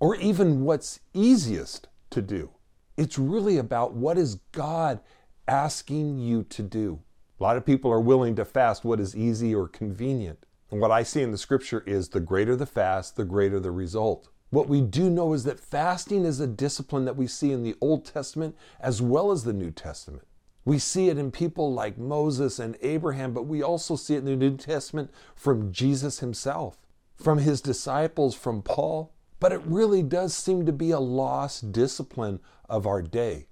or 0.00 0.16
even 0.16 0.64
what's 0.64 1.00
easiest 1.12 1.88
to 2.10 2.22
do. 2.22 2.50
It's 2.96 3.18
really 3.18 3.58
about 3.58 3.92
what 3.92 4.16
is 4.16 4.36
God 4.52 5.00
asking 5.46 6.18
you 6.18 6.44
to 6.44 6.62
do. 6.62 7.00
A 7.38 7.42
lot 7.42 7.56
of 7.56 7.66
people 7.66 7.90
are 7.90 8.00
willing 8.00 8.36
to 8.36 8.44
fast 8.44 8.84
what 8.84 9.00
is 9.00 9.16
easy 9.16 9.54
or 9.54 9.68
convenient. 9.68 10.46
And 10.70 10.80
what 10.80 10.90
I 10.90 11.02
see 11.02 11.22
in 11.22 11.30
the 11.30 11.38
scripture 11.38 11.82
is 11.86 12.08
the 12.08 12.20
greater 12.20 12.56
the 12.56 12.66
fast, 12.66 13.16
the 13.16 13.24
greater 13.24 13.60
the 13.60 13.70
result. 13.70 14.28
What 14.50 14.68
we 14.68 14.80
do 14.80 15.10
know 15.10 15.32
is 15.32 15.44
that 15.44 15.60
fasting 15.60 16.24
is 16.24 16.40
a 16.40 16.46
discipline 16.46 17.04
that 17.04 17.16
we 17.16 17.26
see 17.26 17.52
in 17.52 17.62
the 17.62 17.74
Old 17.80 18.04
Testament 18.04 18.56
as 18.80 19.02
well 19.02 19.30
as 19.30 19.44
the 19.44 19.52
New 19.52 19.70
Testament. 19.70 20.26
We 20.64 20.78
see 20.78 21.08
it 21.08 21.18
in 21.18 21.30
people 21.30 21.74
like 21.74 21.98
Moses 21.98 22.58
and 22.58 22.76
Abraham, 22.80 23.34
but 23.34 23.46
we 23.46 23.62
also 23.62 23.96
see 23.96 24.14
it 24.14 24.18
in 24.18 24.24
the 24.24 24.36
New 24.36 24.56
Testament 24.56 25.10
from 25.34 25.72
Jesus 25.72 26.20
himself, 26.20 26.78
from 27.16 27.38
his 27.38 27.60
disciples, 27.60 28.34
from 28.34 28.62
Paul. 28.62 29.12
But 29.40 29.52
it 29.52 29.60
really 29.66 30.02
does 30.02 30.34
seem 30.34 30.64
to 30.64 30.72
be 30.72 30.90
a 30.90 31.00
lost 31.00 31.72
discipline 31.72 32.40
of 32.68 32.86
our 32.86 33.02
day. 33.02 33.48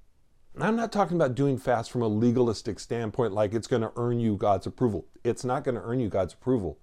I'm 0.60 0.76
not 0.76 0.92
talking 0.92 1.16
about 1.16 1.34
doing 1.34 1.56
fast 1.56 1.90
from 1.90 2.02
a 2.02 2.08
legalistic 2.08 2.78
standpoint, 2.78 3.32
like 3.32 3.54
it's 3.54 3.66
going 3.66 3.82
to 3.82 3.92
earn 3.96 4.20
you 4.20 4.36
God's 4.36 4.66
approval. 4.66 5.06
It's 5.24 5.44
not 5.44 5.64
going 5.64 5.76
to 5.76 5.82
earn 5.82 5.98
you 5.98 6.08
God's 6.08 6.34
approval. 6.34 6.78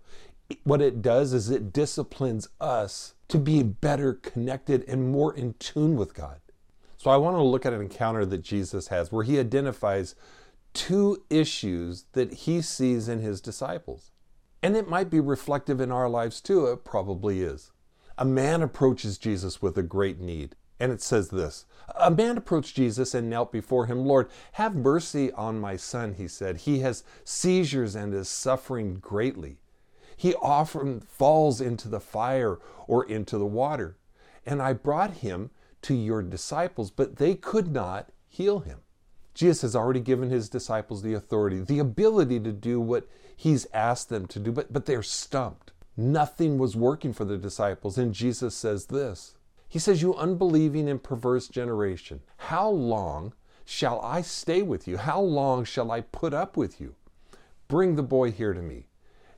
What 0.63 0.81
it 0.81 1.03
does 1.03 1.33
is 1.33 1.51
it 1.51 1.71
disciplines 1.71 2.47
us 2.59 3.13
to 3.27 3.37
be 3.37 3.61
better 3.61 4.13
connected 4.13 4.83
and 4.87 5.11
more 5.11 5.35
in 5.35 5.53
tune 5.59 5.95
with 5.95 6.15
God. 6.15 6.39
So 6.97 7.11
I 7.11 7.17
want 7.17 7.37
to 7.37 7.43
look 7.43 7.65
at 7.65 7.73
an 7.73 7.81
encounter 7.81 8.25
that 8.25 8.41
Jesus 8.41 8.87
has 8.87 9.11
where 9.11 9.23
he 9.23 9.39
identifies 9.39 10.15
two 10.73 11.23
issues 11.29 12.05
that 12.13 12.33
he 12.33 12.61
sees 12.61 13.07
in 13.07 13.21
his 13.21 13.39
disciples. 13.39 14.11
And 14.63 14.75
it 14.75 14.89
might 14.89 15.11
be 15.11 15.19
reflective 15.19 15.79
in 15.79 15.91
our 15.91 16.09
lives 16.09 16.41
too. 16.41 16.65
It 16.65 16.83
probably 16.83 17.41
is. 17.41 17.71
A 18.17 18.25
man 18.25 18.61
approaches 18.61 19.17
Jesus 19.17 19.61
with 19.61 19.77
a 19.77 19.83
great 19.83 20.19
need. 20.19 20.55
And 20.79 20.91
it 20.91 21.01
says 21.01 21.29
this 21.29 21.65
A 21.95 22.09
man 22.09 22.37
approached 22.37 22.75
Jesus 22.75 23.13
and 23.13 23.29
knelt 23.29 23.51
before 23.51 23.87
him. 23.87 24.05
Lord, 24.05 24.29
have 24.53 24.75
mercy 24.75 25.31
on 25.33 25.59
my 25.59 25.75
son, 25.75 26.13
he 26.13 26.27
said. 26.27 26.57
He 26.57 26.79
has 26.79 27.03
seizures 27.23 27.95
and 27.95 28.13
is 28.13 28.29
suffering 28.29 28.95
greatly. 28.95 29.57
He 30.15 30.35
often 30.35 30.99
falls 30.99 31.61
into 31.61 31.87
the 31.87 31.99
fire 31.99 32.59
or 32.87 33.05
into 33.05 33.37
the 33.37 33.45
water. 33.45 33.97
And 34.45 34.61
I 34.61 34.73
brought 34.73 35.15
him 35.15 35.51
to 35.83 35.93
your 35.93 36.21
disciples, 36.21 36.91
but 36.91 37.17
they 37.17 37.35
could 37.35 37.71
not 37.71 38.09
heal 38.27 38.59
him. 38.59 38.79
Jesus 39.33 39.61
has 39.61 39.75
already 39.75 40.01
given 40.01 40.29
his 40.29 40.49
disciples 40.49 41.01
the 41.01 41.13
authority, 41.13 41.59
the 41.59 41.79
ability 41.79 42.41
to 42.41 42.51
do 42.51 42.81
what 42.81 43.07
he's 43.35 43.67
asked 43.73 44.09
them 44.09 44.27
to 44.27 44.39
do, 44.39 44.51
but, 44.51 44.73
but 44.73 44.85
they're 44.85 45.01
stumped. 45.01 45.71
Nothing 45.95 46.57
was 46.57 46.75
working 46.75 47.13
for 47.13 47.23
the 47.23 47.37
disciples. 47.37 47.97
And 47.97 48.13
Jesus 48.13 48.55
says 48.55 48.87
this 48.87 49.35
He 49.69 49.79
says, 49.79 50.01
You 50.01 50.15
unbelieving 50.15 50.89
and 50.89 51.01
perverse 51.01 51.47
generation, 51.47 52.21
how 52.37 52.67
long 52.69 53.33
shall 53.63 54.01
I 54.01 54.21
stay 54.21 54.63
with 54.63 54.87
you? 54.87 54.97
How 54.97 55.21
long 55.21 55.63
shall 55.63 55.91
I 55.91 56.01
put 56.01 56.33
up 56.33 56.57
with 56.57 56.81
you? 56.81 56.95
Bring 57.67 57.95
the 57.95 58.03
boy 58.03 58.31
here 58.31 58.53
to 58.53 58.61
me. 58.61 58.87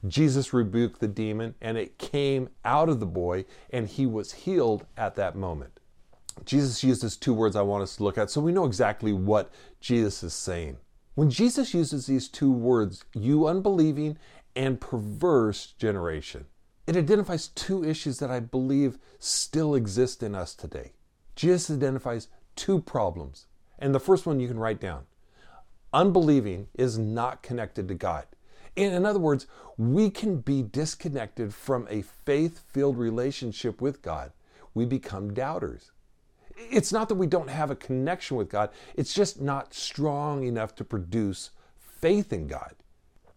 Jesus 0.07 0.53
rebuked 0.53 0.99
the 0.99 1.07
demon, 1.07 1.53
and 1.61 1.77
it 1.77 1.99
came 1.99 2.49
out 2.65 2.89
of 2.89 2.99
the 2.99 3.05
boy, 3.05 3.45
and 3.69 3.87
he 3.87 4.05
was 4.05 4.31
healed 4.31 4.85
at 4.97 5.15
that 5.15 5.35
moment. 5.35 5.79
Jesus 6.45 6.83
uses 6.83 7.17
two 7.17 7.33
words 7.33 7.55
I 7.55 7.61
want 7.61 7.83
us 7.83 7.97
to 7.97 8.03
look 8.03 8.17
at 8.17 8.31
so 8.31 8.41
we 8.41 8.53
know 8.53 8.65
exactly 8.65 9.13
what 9.13 9.51
Jesus 9.79 10.23
is 10.23 10.33
saying. 10.33 10.77
When 11.13 11.29
Jesus 11.29 11.73
uses 11.73 12.07
these 12.07 12.29
two 12.29 12.51
words, 12.51 13.03
you 13.13 13.45
unbelieving 13.45 14.17
and 14.55 14.79
perverse 14.79 15.73
generation, 15.77 16.45
it 16.87 16.97
identifies 16.97 17.47
two 17.47 17.83
issues 17.83 18.19
that 18.19 18.31
I 18.31 18.39
believe 18.39 18.97
still 19.19 19.75
exist 19.75 20.23
in 20.23 20.35
us 20.35 20.55
today. 20.55 20.93
Jesus 21.35 21.69
identifies 21.71 22.27
two 22.55 22.79
problems. 22.79 23.47
And 23.79 23.95
the 23.95 23.99
first 23.99 24.25
one 24.25 24.39
you 24.39 24.47
can 24.47 24.59
write 24.59 24.79
down 24.79 25.05
unbelieving 25.93 26.67
is 26.73 26.97
not 26.97 27.43
connected 27.43 27.87
to 27.87 27.93
God. 27.93 28.25
In 28.75 29.05
other 29.05 29.19
words, 29.19 29.47
we 29.77 30.09
can 30.09 30.37
be 30.37 30.61
disconnected 30.61 31.53
from 31.53 31.85
a 31.89 32.01
faith 32.01 32.61
filled 32.71 32.97
relationship 32.97 33.81
with 33.81 34.01
God. 34.01 34.31
We 34.73 34.85
become 34.85 35.33
doubters. 35.33 35.91
It's 36.55 36.93
not 36.93 37.09
that 37.09 37.15
we 37.15 37.27
don't 37.27 37.49
have 37.49 37.71
a 37.71 37.75
connection 37.75 38.37
with 38.37 38.49
God, 38.49 38.69
it's 38.95 39.13
just 39.13 39.41
not 39.41 39.73
strong 39.73 40.43
enough 40.43 40.75
to 40.75 40.85
produce 40.85 41.49
faith 41.77 42.31
in 42.31 42.47
God. 42.47 42.75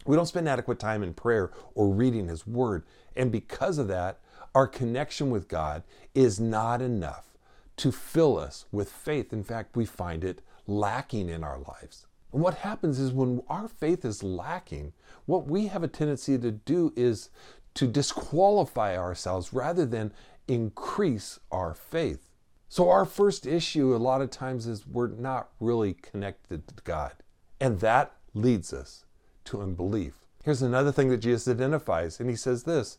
We 0.05 0.17
don't 0.17 0.27
spend 0.27 0.49
adequate 0.49 0.79
time 0.79 1.03
in 1.03 1.15
prayer 1.15 1.51
or 1.75 1.89
reading 1.89 2.29
His 2.29 2.47
Word. 2.47 2.85
And 3.17 3.33
because 3.33 3.79
of 3.79 3.89
that, 3.89 4.21
our 4.55 4.67
connection 4.67 5.31
with 5.31 5.49
God 5.49 5.83
is 6.15 6.39
not 6.39 6.81
enough 6.81 7.35
to 7.77 7.91
fill 7.91 8.39
us 8.39 8.67
with 8.71 8.91
faith. 8.91 9.33
In 9.33 9.43
fact, 9.43 9.77
we 9.77 9.85
find 9.85 10.23
it 10.23 10.43
lacking 10.67 11.29
in 11.29 11.43
our 11.43 11.59
lives. 11.59 12.07
And 12.33 12.43
what 12.43 12.55
happens 12.55 12.99
is 12.99 13.13
when 13.13 13.43
our 13.49 13.69
faith 13.69 14.05
is 14.05 14.23
lacking, 14.23 14.93
what 15.27 15.47
we 15.47 15.67
have 15.67 15.83
a 15.83 15.89
tendency 15.89 16.39
to 16.39 16.51
do 16.51 16.93
is 16.97 17.31
to 17.75 17.87
disqualify 17.87 18.97
ourselves 18.97 19.53
rather 19.53 19.87
than 19.87 20.13
increase 20.47 21.41
our 21.51 21.75
faith. 21.75 22.29
So, 22.69 22.91
our 22.91 23.05
first 23.05 23.47
issue 23.47 23.95
a 23.95 23.99
lot 23.99 24.21
of 24.21 24.31
times 24.31 24.67
is 24.67 24.87
we're 24.87 25.09
not 25.09 25.51
really 25.61 25.95
connected 25.95 26.67
to 26.69 26.75
God. 26.83 27.13
And 27.61 27.81
that 27.81 28.17
leads 28.35 28.73
us 28.73 29.04
to 29.47 29.63
unbelief. 29.63 30.15
Here's 30.43 30.63
another 30.63 30.93
thing 30.93 31.09
that 31.09 31.19
Jesus 31.19 31.49
identifies, 31.49 32.21
and 32.21 32.29
he 32.29 32.37
says 32.37 32.65
this 32.65 32.99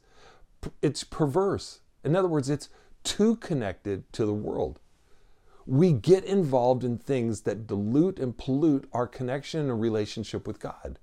it's 0.81 1.03
perverse. 1.03 1.81
In 2.03 2.15
other 2.15 2.27
words, 2.27 2.49
it's 2.49 2.69
too 3.03 3.35
connected 3.35 4.11
to 4.13 4.25
the 4.25 4.33
world 4.33 4.79
we 5.65 5.91
get 5.91 6.23
involved 6.23 6.83
in 6.83 6.97
things 6.97 7.41
that 7.41 7.65
dilute 7.65 8.19
and 8.19 8.37
pollute 8.37 8.87
our 8.93 9.07
connection 9.07 9.61
and 9.61 9.81
relationship 9.81 10.45
with 10.45 10.59
God. 10.59 10.99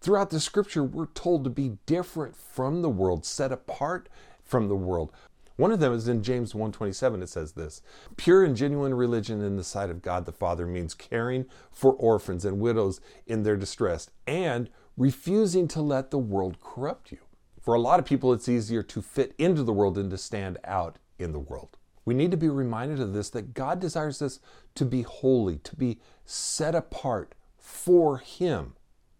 Throughout 0.00 0.30
the 0.30 0.40
scripture, 0.40 0.84
we're 0.84 1.06
told 1.06 1.44
to 1.44 1.50
be 1.50 1.78
different 1.86 2.36
from 2.36 2.82
the 2.82 2.88
world, 2.88 3.26
set 3.26 3.52
apart 3.52 4.08
from 4.44 4.68
the 4.68 4.76
world. 4.76 5.12
One 5.60 5.72
of 5.72 5.80
them 5.80 5.92
is 5.92 6.08
in 6.08 6.22
James 6.22 6.54
1:27 6.54 7.22
it 7.22 7.28
says 7.28 7.52
this, 7.52 7.82
pure 8.16 8.42
and 8.42 8.56
genuine 8.56 8.94
religion 8.94 9.42
in 9.42 9.56
the 9.56 9.62
sight 9.62 9.90
of 9.90 10.00
God 10.00 10.24
the 10.24 10.32
Father 10.32 10.64
means 10.64 10.94
caring 10.94 11.44
for 11.70 11.92
orphans 11.92 12.46
and 12.46 12.60
widows 12.60 12.98
in 13.26 13.42
their 13.42 13.58
distress 13.58 14.08
and 14.26 14.70
refusing 14.96 15.68
to 15.68 15.82
let 15.82 16.10
the 16.10 16.18
world 16.18 16.60
corrupt 16.62 17.12
you. 17.12 17.18
For 17.60 17.74
a 17.74 17.78
lot 17.78 18.00
of 18.00 18.06
people 18.06 18.32
it's 18.32 18.48
easier 18.48 18.82
to 18.84 19.02
fit 19.02 19.34
into 19.36 19.62
the 19.62 19.74
world 19.74 19.96
than 19.96 20.08
to 20.08 20.16
stand 20.16 20.56
out 20.64 20.96
in 21.18 21.32
the 21.32 21.38
world. 21.38 21.76
We 22.06 22.14
need 22.14 22.30
to 22.30 22.38
be 22.38 22.48
reminded 22.48 22.98
of 22.98 23.12
this 23.12 23.28
that 23.28 23.52
God 23.52 23.80
desires 23.80 24.22
us 24.22 24.40
to 24.76 24.86
be 24.86 25.02
holy, 25.02 25.58
to 25.58 25.76
be 25.76 26.00
set 26.24 26.74
apart 26.74 27.34
for 27.58 28.16
Him, 28.16 28.76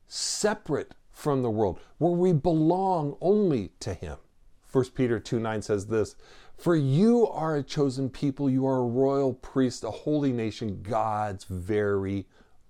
separate 0.08 0.94
from 1.12 1.42
the 1.42 1.50
world, 1.50 1.78
where 1.98 2.12
we 2.12 2.32
belong 2.32 3.18
only 3.20 3.72
to 3.80 3.92
Him. 3.92 4.16
1 4.72 4.84
Peter 4.94 5.18
2 5.18 5.40
9 5.40 5.62
says 5.62 5.86
this 5.86 6.16
For 6.56 6.76
you 6.76 7.26
are 7.26 7.56
a 7.56 7.62
chosen 7.62 8.10
people, 8.10 8.48
you 8.48 8.66
are 8.66 8.78
a 8.78 8.86
royal 8.86 9.34
priest, 9.34 9.84
a 9.84 9.90
holy 9.90 10.32
nation, 10.32 10.82
God's 10.82 11.44
very 11.44 12.26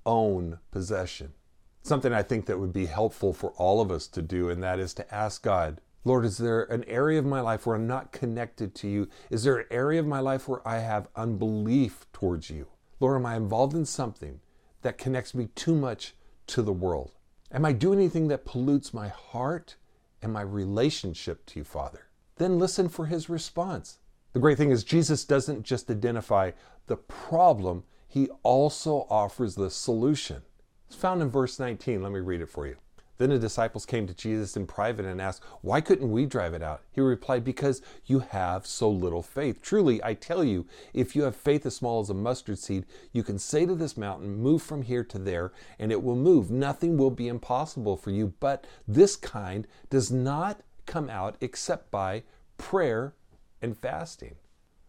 own 0.06 0.58
possession. 0.70 1.34
Something 1.82 2.12
I 2.12 2.22
think 2.22 2.46
that 2.46 2.58
would 2.58 2.72
be 2.72 2.86
helpful 2.86 3.32
for 3.32 3.50
all 3.52 3.80
of 3.80 3.90
us 3.90 4.06
to 4.08 4.22
do, 4.22 4.48
and 4.48 4.62
that 4.62 4.78
is 4.78 4.94
to 4.94 5.14
ask 5.14 5.42
God 5.42 5.80
Lord, 6.02 6.24
is 6.24 6.38
there 6.38 6.62
an 6.62 6.84
area 6.84 7.18
of 7.18 7.26
my 7.26 7.40
life 7.40 7.66
where 7.66 7.76
I'm 7.76 7.86
not 7.86 8.10
connected 8.10 8.74
to 8.76 8.88
you? 8.88 9.08
Is 9.28 9.44
there 9.44 9.58
an 9.58 9.66
area 9.70 10.00
of 10.00 10.06
my 10.06 10.20
life 10.20 10.48
where 10.48 10.66
I 10.66 10.78
have 10.78 11.08
unbelief 11.14 12.06
towards 12.12 12.48
you? 12.48 12.68
Lord, 13.00 13.16
am 13.16 13.26
I 13.26 13.36
involved 13.36 13.74
in 13.74 13.84
something 13.84 14.40
that 14.80 14.96
connects 14.96 15.34
me 15.34 15.48
too 15.54 15.74
much 15.74 16.14
to 16.48 16.62
the 16.62 16.72
world? 16.72 17.12
Am 17.52 17.66
I 17.66 17.72
doing 17.72 17.98
anything 17.98 18.28
that 18.28 18.46
pollutes 18.46 18.94
my 18.94 19.08
heart 19.08 19.76
and 20.22 20.32
my 20.32 20.42
relationship 20.42 21.46
to 21.46 21.60
you, 21.60 21.64
Father? 21.64 22.06
Then 22.36 22.58
listen 22.58 22.88
for 22.88 23.06
his 23.06 23.28
response. 23.28 23.98
The 24.32 24.40
great 24.40 24.58
thing 24.58 24.70
is, 24.70 24.84
Jesus 24.84 25.24
doesn't 25.24 25.64
just 25.64 25.90
identify 25.90 26.52
the 26.86 26.96
problem, 26.96 27.84
he 28.08 28.28
also 28.42 29.06
offers 29.08 29.54
the 29.54 29.70
solution. 29.70 30.42
It's 30.86 30.96
found 30.96 31.22
in 31.22 31.28
verse 31.28 31.58
19. 31.60 32.02
Let 32.02 32.10
me 32.10 32.18
read 32.18 32.40
it 32.40 32.48
for 32.48 32.66
you. 32.66 32.76
Then 33.20 33.28
the 33.28 33.38
disciples 33.38 33.84
came 33.84 34.06
to 34.06 34.14
Jesus 34.14 34.56
in 34.56 34.66
private 34.66 35.04
and 35.04 35.20
asked, 35.20 35.44
Why 35.60 35.82
couldn't 35.82 36.10
we 36.10 36.24
drive 36.24 36.54
it 36.54 36.62
out? 36.62 36.80
He 36.90 37.02
replied, 37.02 37.44
Because 37.44 37.82
you 38.06 38.20
have 38.20 38.66
so 38.66 38.88
little 38.88 39.22
faith. 39.22 39.60
Truly, 39.60 40.02
I 40.02 40.14
tell 40.14 40.42
you, 40.42 40.64
if 40.94 41.14
you 41.14 41.24
have 41.24 41.36
faith 41.36 41.66
as 41.66 41.76
small 41.76 42.00
as 42.00 42.08
a 42.08 42.14
mustard 42.14 42.58
seed, 42.58 42.86
you 43.12 43.22
can 43.22 43.38
say 43.38 43.66
to 43.66 43.74
this 43.74 43.98
mountain, 43.98 44.36
Move 44.36 44.62
from 44.62 44.80
here 44.80 45.04
to 45.04 45.18
there, 45.18 45.52
and 45.78 45.92
it 45.92 46.02
will 46.02 46.16
move. 46.16 46.50
Nothing 46.50 46.96
will 46.96 47.10
be 47.10 47.28
impossible 47.28 47.98
for 47.98 48.10
you. 48.10 48.32
But 48.40 48.66
this 48.88 49.16
kind 49.16 49.66
does 49.90 50.10
not 50.10 50.62
come 50.86 51.10
out 51.10 51.36
except 51.42 51.90
by 51.90 52.22
prayer 52.56 53.12
and 53.60 53.76
fasting. 53.76 54.36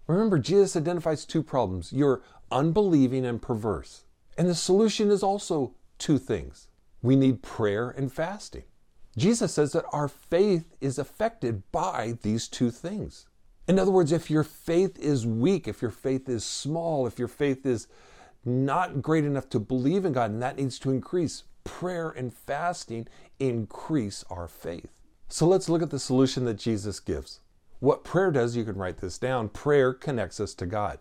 Remember, 0.07 0.39
Jesus 0.39 0.77
identifies 0.77 1.25
two 1.25 1.43
problems 1.43 1.91
you're 1.91 2.21
unbelieving 2.49 3.25
and 3.25 3.41
perverse. 3.41 4.05
And 4.37 4.47
the 4.47 4.55
solution 4.55 5.11
is 5.11 5.21
also 5.21 5.73
two 5.97 6.17
things 6.17 6.69
we 7.01 7.15
need 7.15 7.41
prayer 7.41 7.89
and 7.89 8.11
fasting. 8.11 8.63
Jesus 9.17 9.53
says 9.53 9.73
that 9.73 9.85
our 9.91 10.07
faith 10.07 10.75
is 10.79 10.97
affected 10.97 11.63
by 11.71 12.17
these 12.21 12.47
two 12.47 12.71
things. 12.71 13.27
In 13.67 13.77
other 13.77 13.91
words, 13.91 14.11
if 14.11 14.29
your 14.29 14.43
faith 14.43 14.97
is 14.99 15.25
weak, 15.25 15.67
if 15.67 15.81
your 15.81 15.91
faith 15.91 16.29
is 16.29 16.43
small, 16.43 17.05
if 17.05 17.19
your 17.19 17.27
faith 17.27 17.65
is 17.65 17.87
not 18.43 19.01
great 19.01 19.25
enough 19.25 19.49
to 19.49 19.59
believe 19.59 20.05
in 20.05 20.13
God 20.13 20.31
and 20.31 20.41
that 20.41 20.57
needs 20.57 20.79
to 20.79 20.91
increase, 20.91 21.43
prayer 21.63 22.09
and 22.09 22.33
fasting 22.33 23.07
increase 23.39 24.23
our 24.29 24.47
faith. 24.47 24.89
So 25.27 25.47
let's 25.47 25.69
look 25.69 25.81
at 25.81 25.89
the 25.89 25.99
solution 25.99 26.45
that 26.45 26.57
Jesus 26.57 26.99
gives. 26.99 27.39
What 27.79 28.03
prayer 28.03 28.31
does, 28.31 28.55
you 28.55 28.63
can 28.63 28.75
write 28.75 28.97
this 28.97 29.17
down 29.17 29.49
prayer 29.49 29.93
connects 29.93 30.39
us 30.39 30.53
to 30.55 30.65
God. 30.65 30.99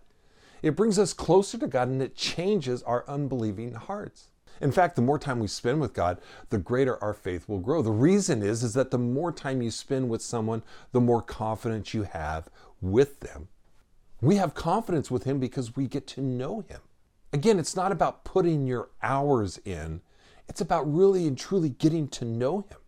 It 0.62 0.76
brings 0.76 0.98
us 0.98 1.12
closer 1.12 1.58
to 1.58 1.66
God 1.66 1.88
and 1.88 2.02
it 2.02 2.16
changes 2.16 2.82
our 2.82 3.04
unbelieving 3.08 3.74
hearts. 3.74 4.30
In 4.60 4.72
fact, 4.72 4.96
the 4.96 5.02
more 5.02 5.18
time 5.18 5.40
we 5.40 5.46
spend 5.46 5.80
with 5.80 5.94
God, 5.94 6.20
the 6.50 6.58
greater 6.58 7.02
our 7.02 7.14
faith 7.14 7.48
will 7.48 7.60
grow. 7.60 7.80
The 7.82 7.90
reason 7.90 8.42
is 8.42 8.62
is 8.62 8.74
that 8.74 8.90
the 8.90 8.98
more 8.98 9.32
time 9.32 9.62
you 9.62 9.70
spend 9.70 10.10
with 10.10 10.22
someone, 10.22 10.62
the 10.92 11.00
more 11.00 11.22
confidence 11.22 11.94
you 11.94 12.02
have 12.02 12.48
with 12.80 13.20
them. 13.20 13.48
We 14.20 14.36
have 14.36 14.52
confidence 14.52 15.10
with 15.10 15.24
him 15.24 15.40
because 15.40 15.76
we 15.76 15.86
get 15.86 16.06
to 16.08 16.20
know 16.20 16.60
him. 16.60 16.80
Again, 17.32 17.58
it's 17.58 17.76
not 17.76 17.92
about 17.92 18.24
putting 18.24 18.66
your 18.66 18.90
hours 19.02 19.58
in. 19.64 20.02
It's 20.48 20.60
about 20.60 20.92
really 20.92 21.26
and 21.26 21.38
truly 21.38 21.70
getting 21.70 22.08
to 22.08 22.24
know 22.24 22.60
him. 22.68 22.78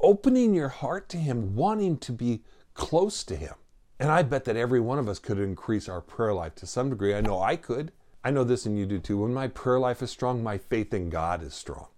Opening 0.00 0.52
your 0.52 0.68
heart 0.68 1.08
to 1.10 1.16
him, 1.16 1.54
wanting 1.54 1.96
to 1.98 2.12
be 2.12 2.42
close 2.74 3.24
to 3.24 3.36
him. 3.36 3.54
And 3.98 4.10
I 4.10 4.22
bet 4.22 4.44
that 4.44 4.56
every 4.56 4.80
one 4.80 4.98
of 4.98 5.08
us 5.08 5.20
could 5.20 5.38
increase 5.38 5.88
our 5.88 6.00
prayer 6.00 6.34
life 6.34 6.54
to 6.56 6.66
some 6.66 6.90
degree. 6.90 7.14
I 7.14 7.20
know 7.20 7.40
I 7.40 7.56
could. 7.56 7.92
I 8.24 8.30
know 8.30 8.42
this 8.42 8.64
and 8.64 8.78
you 8.78 8.86
do 8.86 8.98
too. 8.98 9.18
When 9.18 9.34
my 9.34 9.48
prayer 9.48 9.78
life 9.78 10.02
is 10.02 10.10
strong, 10.10 10.42
my 10.42 10.56
faith 10.56 10.94
in 10.94 11.10
God 11.10 11.42
is 11.42 11.52
strong 11.52 11.88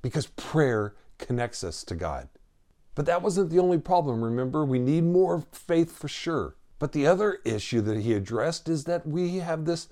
because 0.00 0.28
prayer 0.28 0.94
connects 1.18 1.62
us 1.62 1.84
to 1.84 1.94
God. 1.94 2.28
But 2.94 3.04
that 3.04 3.20
wasn't 3.20 3.50
the 3.50 3.58
only 3.58 3.78
problem. 3.78 4.24
Remember, 4.24 4.64
we 4.64 4.78
need 4.78 5.04
more 5.04 5.44
faith 5.52 5.92
for 5.92 6.08
sure. 6.08 6.56
But 6.78 6.92
the 6.92 7.06
other 7.06 7.40
issue 7.44 7.82
that 7.82 7.98
he 7.98 8.14
addressed 8.14 8.68
is 8.70 8.84
that 8.84 9.06
we 9.06 9.36
have 9.38 9.64
this 9.66 9.88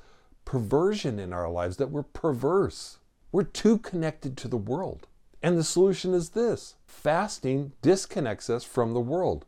perversion 0.46 1.18
in 1.18 1.32
our 1.32 1.50
lives, 1.50 1.76
that 1.76 1.90
we're 1.90 2.02
perverse. 2.02 2.98
We're 3.30 3.42
too 3.42 3.78
connected 3.78 4.36
to 4.38 4.48
the 4.48 4.56
world. 4.56 5.06
And 5.42 5.58
the 5.58 5.64
solution 5.64 6.14
is 6.14 6.30
this 6.30 6.76
fasting 6.86 7.72
disconnects 7.82 8.48
us 8.48 8.64
from 8.64 8.94
the 8.94 9.00
world. 9.00 9.44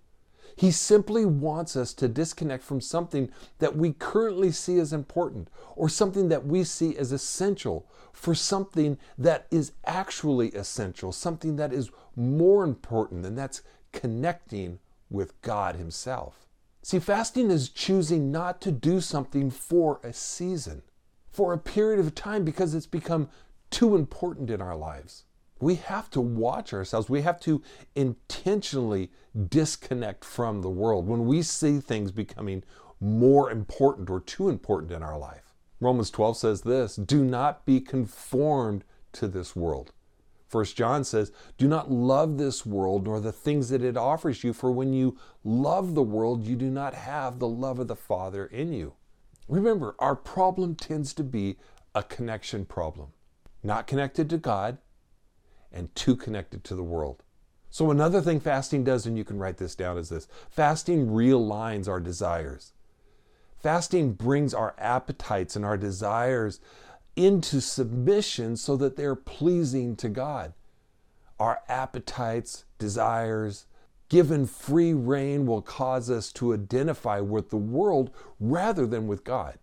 He 0.56 0.70
simply 0.70 1.26
wants 1.26 1.76
us 1.76 1.92
to 1.94 2.08
disconnect 2.08 2.64
from 2.64 2.80
something 2.80 3.30
that 3.58 3.76
we 3.76 3.92
currently 3.92 4.50
see 4.50 4.78
as 4.78 4.90
important 4.90 5.48
or 5.76 5.90
something 5.90 6.30
that 6.30 6.46
we 6.46 6.64
see 6.64 6.96
as 6.96 7.12
essential 7.12 7.86
for 8.14 8.34
something 8.34 8.96
that 9.18 9.46
is 9.50 9.72
actually 9.84 10.48
essential, 10.52 11.12
something 11.12 11.56
that 11.56 11.74
is 11.74 11.90
more 12.16 12.64
important, 12.64 13.26
and 13.26 13.36
that's 13.36 13.60
connecting 13.92 14.78
with 15.10 15.40
God 15.42 15.76
Himself. 15.76 16.46
See, 16.82 17.00
fasting 17.00 17.50
is 17.50 17.68
choosing 17.68 18.32
not 18.32 18.62
to 18.62 18.72
do 18.72 19.02
something 19.02 19.50
for 19.50 20.00
a 20.02 20.14
season, 20.14 20.80
for 21.28 21.52
a 21.52 21.58
period 21.58 22.00
of 22.00 22.14
time, 22.14 22.44
because 22.44 22.74
it's 22.74 22.86
become 22.86 23.28
too 23.68 23.94
important 23.94 24.48
in 24.48 24.62
our 24.62 24.76
lives 24.76 25.25
we 25.60 25.76
have 25.76 26.10
to 26.10 26.20
watch 26.20 26.72
ourselves. 26.72 27.08
We 27.08 27.22
have 27.22 27.40
to 27.40 27.62
intentionally 27.94 29.10
disconnect 29.48 30.24
from 30.24 30.62
the 30.62 30.70
world 30.70 31.06
when 31.06 31.26
we 31.26 31.42
see 31.42 31.80
things 31.80 32.12
becoming 32.12 32.62
more 33.00 33.50
important 33.50 34.10
or 34.10 34.20
too 34.20 34.48
important 34.48 34.92
in 34.92 35.02
our 35.02 35.18
life. 35.18 35.54
Romans 35.80 36.10
12 36.10 36.36
says 36.36 36.62
this 36.62 36.96
do 36.96 37.24
not 37.24 37.66
be 37.66 37.80
conformed 37.80 38.84
to 39.12 39.28
this 39.28 39.54
world. 39.54 39.92
First 40.48 40.76
John 40.76 41.04
says, 41.04 41.32
Do 41.58 41.66
not 41.66 41.90
love 41.90 42.38
this 42.38 42.64
world 42.64 43.04
nor 43.04 43.20
the 43.20 43.32
things 43.32 43.68
that 43.70 43.82
it 43.82 43.96
offers 43.96 44.44
you, 44.44 44.52
for 44.52 44.70
when 44.70 44.92
you 44.92 45.18
love 45.42 45.94
the 45.94 46.02
world, 46.02 46.44
you 46.44 46.56
do 46.56 46.70
not 46.70 46.94
have 46.94 47.38
the 47.38 47.48
love 47.48 47.78
of 47.78 47.88
the 47.88 47.96
Father 47.96 48.46
in 48.46 48.72
you. 48.72 48.94
Remember, 49.48 49.96
our 49.98 50.14
problem 50.14 50.74
tends 50.74 51.12
to 51.14 51.24
be 51.24 51.56
a 51.94 52.02
connection 52.02 52.64
problem. 52.64 53.08
Not 53.62 53.86
connected 53.86 54.30
to 54.30 54.38
God, 54.38 54.78
and 55.76 55.94
too 55.94 56.16
connected 56.16 56.64
to 56.64 56.74
the 56.74 56.82
world. 56.82 57.22
So, 57.70 57.90
another 57.90 58.22
thing 58.22 58.40
fasting 58.40 58.84
does, 58.84 59.04
and 59.04 59.18
you 59.18 59.24
can 59.24 59.38
write 59.38 59.58
this 59.58 59.74
down, 59.74 59.98
is 59.98 60.08
this 60.08 60.26
fasting 60.50 61.08
realigns 61.08 61.88
our 61.88 62.00
desires. 62.00 62.72
Fasting 63.58 64.12
brings 64.12 64.54
our 64.54 64.74
appetites 64.78 65.56
and 65.56 65.64
our 65.64 65.76
desires 65.76 66.60
into 67.16 67.60
submission 67.60 68.56
so 68.56 68.76
that 68.76 68.96
they're 68.96 69.14
pleasing 69.14 69.96
to 69.96 70.08
God. 70.08 70.52
Our 71.38 71.60
appetites, 71.68 72.64
desires, 72.78 73.66
given 74.08 74.46
free 74.46 74.94
reign 74.94 75.46
will 75.46 75.62
cause 75.62 76.10
us 76.10 76.32
to 76.32 76.54
identify 76.54 77.20
with 77.20 77.50
the 77.50 77.56
world 77.56 78.10
rather 78.38 78.86
than 78.86 79.06
with 79.06 79.24
God. 79.24 79.58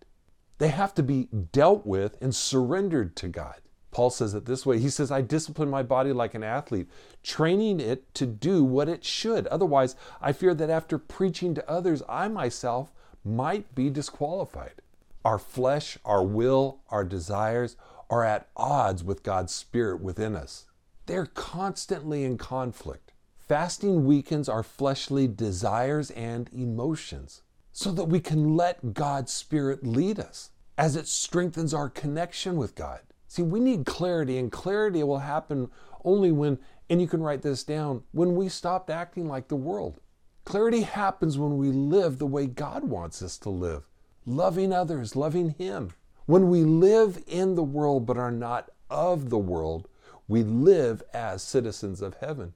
They 0.58 0.68
have 0.68 0.94
to 0.94 1.02
be 1.02 1.28
dealt 1.52 1.86
with 1.86 2.16
and 2.20 2.34
surrendered 2.34 3.16
to 3.16 3.28
God. 3.28 3.60
Paul 3.94 4.10
says 4.10 4.34
it 4.34 4.44
this 4.44 4.66
way 4.66 4.80
He 4.80 4.90
says, 4.90 5.10
I 5.10 5.22
discipline 5.22 5.70
my 5.70 5.84
body 5.84 6.12
like 6.12 6.34
an 6.34 6.42
athlete, 6.42 6.90
training 7.22 7.78
it 7.80 8.12
to 8.16 8.26
do 8.26 8.64
what 8.64 8.88
it 8.88 9.04
should. 9.04 9.46
Otherwise, 9.46 9.94
I 10.20 10.32
fear 10.32 10.52
that 10.52 10.68
after 10.68 10.98
preaching 10.98 11.54
to 11.54 11.70
others, 11.70 12.02
I 12.08 12.28
myself 12.28 12.92
might 13.24 13.72
be 13.74 13.88
disqualified. 13.88 14.82
Our 15.24 15.38
flesh, 15.38 15.96
our 16.04 16.24
will, 16.24 16.80
our 16.90 17.04
desires 17.04 17.76
are 18.10 18.24
at 18.24 18.48
odds 18.56 19.04
with 19.04 19.22
God's 19.22 19.54
Spirit 19.54 20.02
within 20.02 20.34
us. 20.36 20.66
They're 21.06 21.26
constantly 21.26 22.24
in 22.24 22.36
conflict. 22.36 23.12
Fasting 23.38 24.06
weakens 24.06 24.48
our 24.48 24.64
fleshly 24.64 25.28
desires 25.28 26.10
and 26.10 26.50
emotions 26.52 27.42
so 27.72 27.92
that 27.92 28.08
we 28.08 28.18
can 28.18 28.56
let 28.56 28.92
God's 28.92 29.32
Spirit 29.32 29.86
lead 29.86 30.18
us 30.18 30.50
as 30.76 30.96
it 30.96 31.06
strengthens 31.06 31.72
our 31.72 31.88
connection 31.88 32.56
with 32.56 32.74
God. 32.74 33.00
See, 33.34 33.42
we 33.42 33.58
need 33.58 33.84
clarity, 33.84 34.38
and 34.38 34.52
clarity 34.52 35.02
will 35.02 35.18
happen 35.18 35.68
only 36.04 36.30
when, 36.30 36.56
and 36.88 37.00
you 37.00 37.08
can 37.08 37.20
write 37.20 37.42
this 37.42 37.64
down, 37.64 38.04
when 38.12 38.36
we 38.36 38.48
stopped 38.48 38.90
acting 38.90 39.26
like 39.26 39.48
the 39.48 39.56
world. 39.56 39.98
Clarity 40.44 40.82
happens 40.82 41.36
when 41.36 41.58
we 41.58 41.72
live 41.72 42.18
the 42.18 42.28
way 42.28 42.46
God 42.46 42.84
wants 42.84 43.22
us 43.22 43.36
to 43.38 43.50
live, 43.50 43.88
loving 44.24 44.72
others, 44.72 45.16
loving 45.16 45.50
Him. 45.50 45.90
When 46.26 46.48
we 46.48 46.62
live 46.62 47.24
in 47.26 47.56
the 47.56 47.64
world 47.64 48.06
but 48.06 48.18
are 48.18 48.30
not 48.30 48.70
of 48.88 49.30
the 49.30 49.36
world, 49.36 49.88
we 50.28 50.44
live 50.44 51.02
as 51.12 51.42
citizens 51.42 52.00
of 52.00 52.18
heaven. 52.20 52.54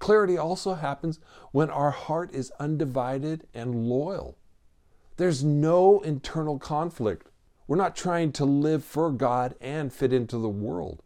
Clarity 0.00 0.36
also 0.36 0.74
happens 0.74 1.20
when 1.52 1.70
our 1.70 1.92
heart 1.92 2.32
is 2.32 2.50
undivided 2.58 3.46
and 3.54 3.88
loyal. 3.88 4.36
There's 5.18 5.44
no 5.44 6.00
internal 6.00 6.58
conflict 6.58 7.30
we're 7.66 7.76
not 7.76 7.96
trying 7.96 8.32
to 8.32 8.44
live 8.44 8.84
for 8.84 9.10
God 9.10 9.54
and 9.60 9.92
fit 9.92 10.12
into 10.12 10.38
the 10.38 10.48
world. 10.48 11.02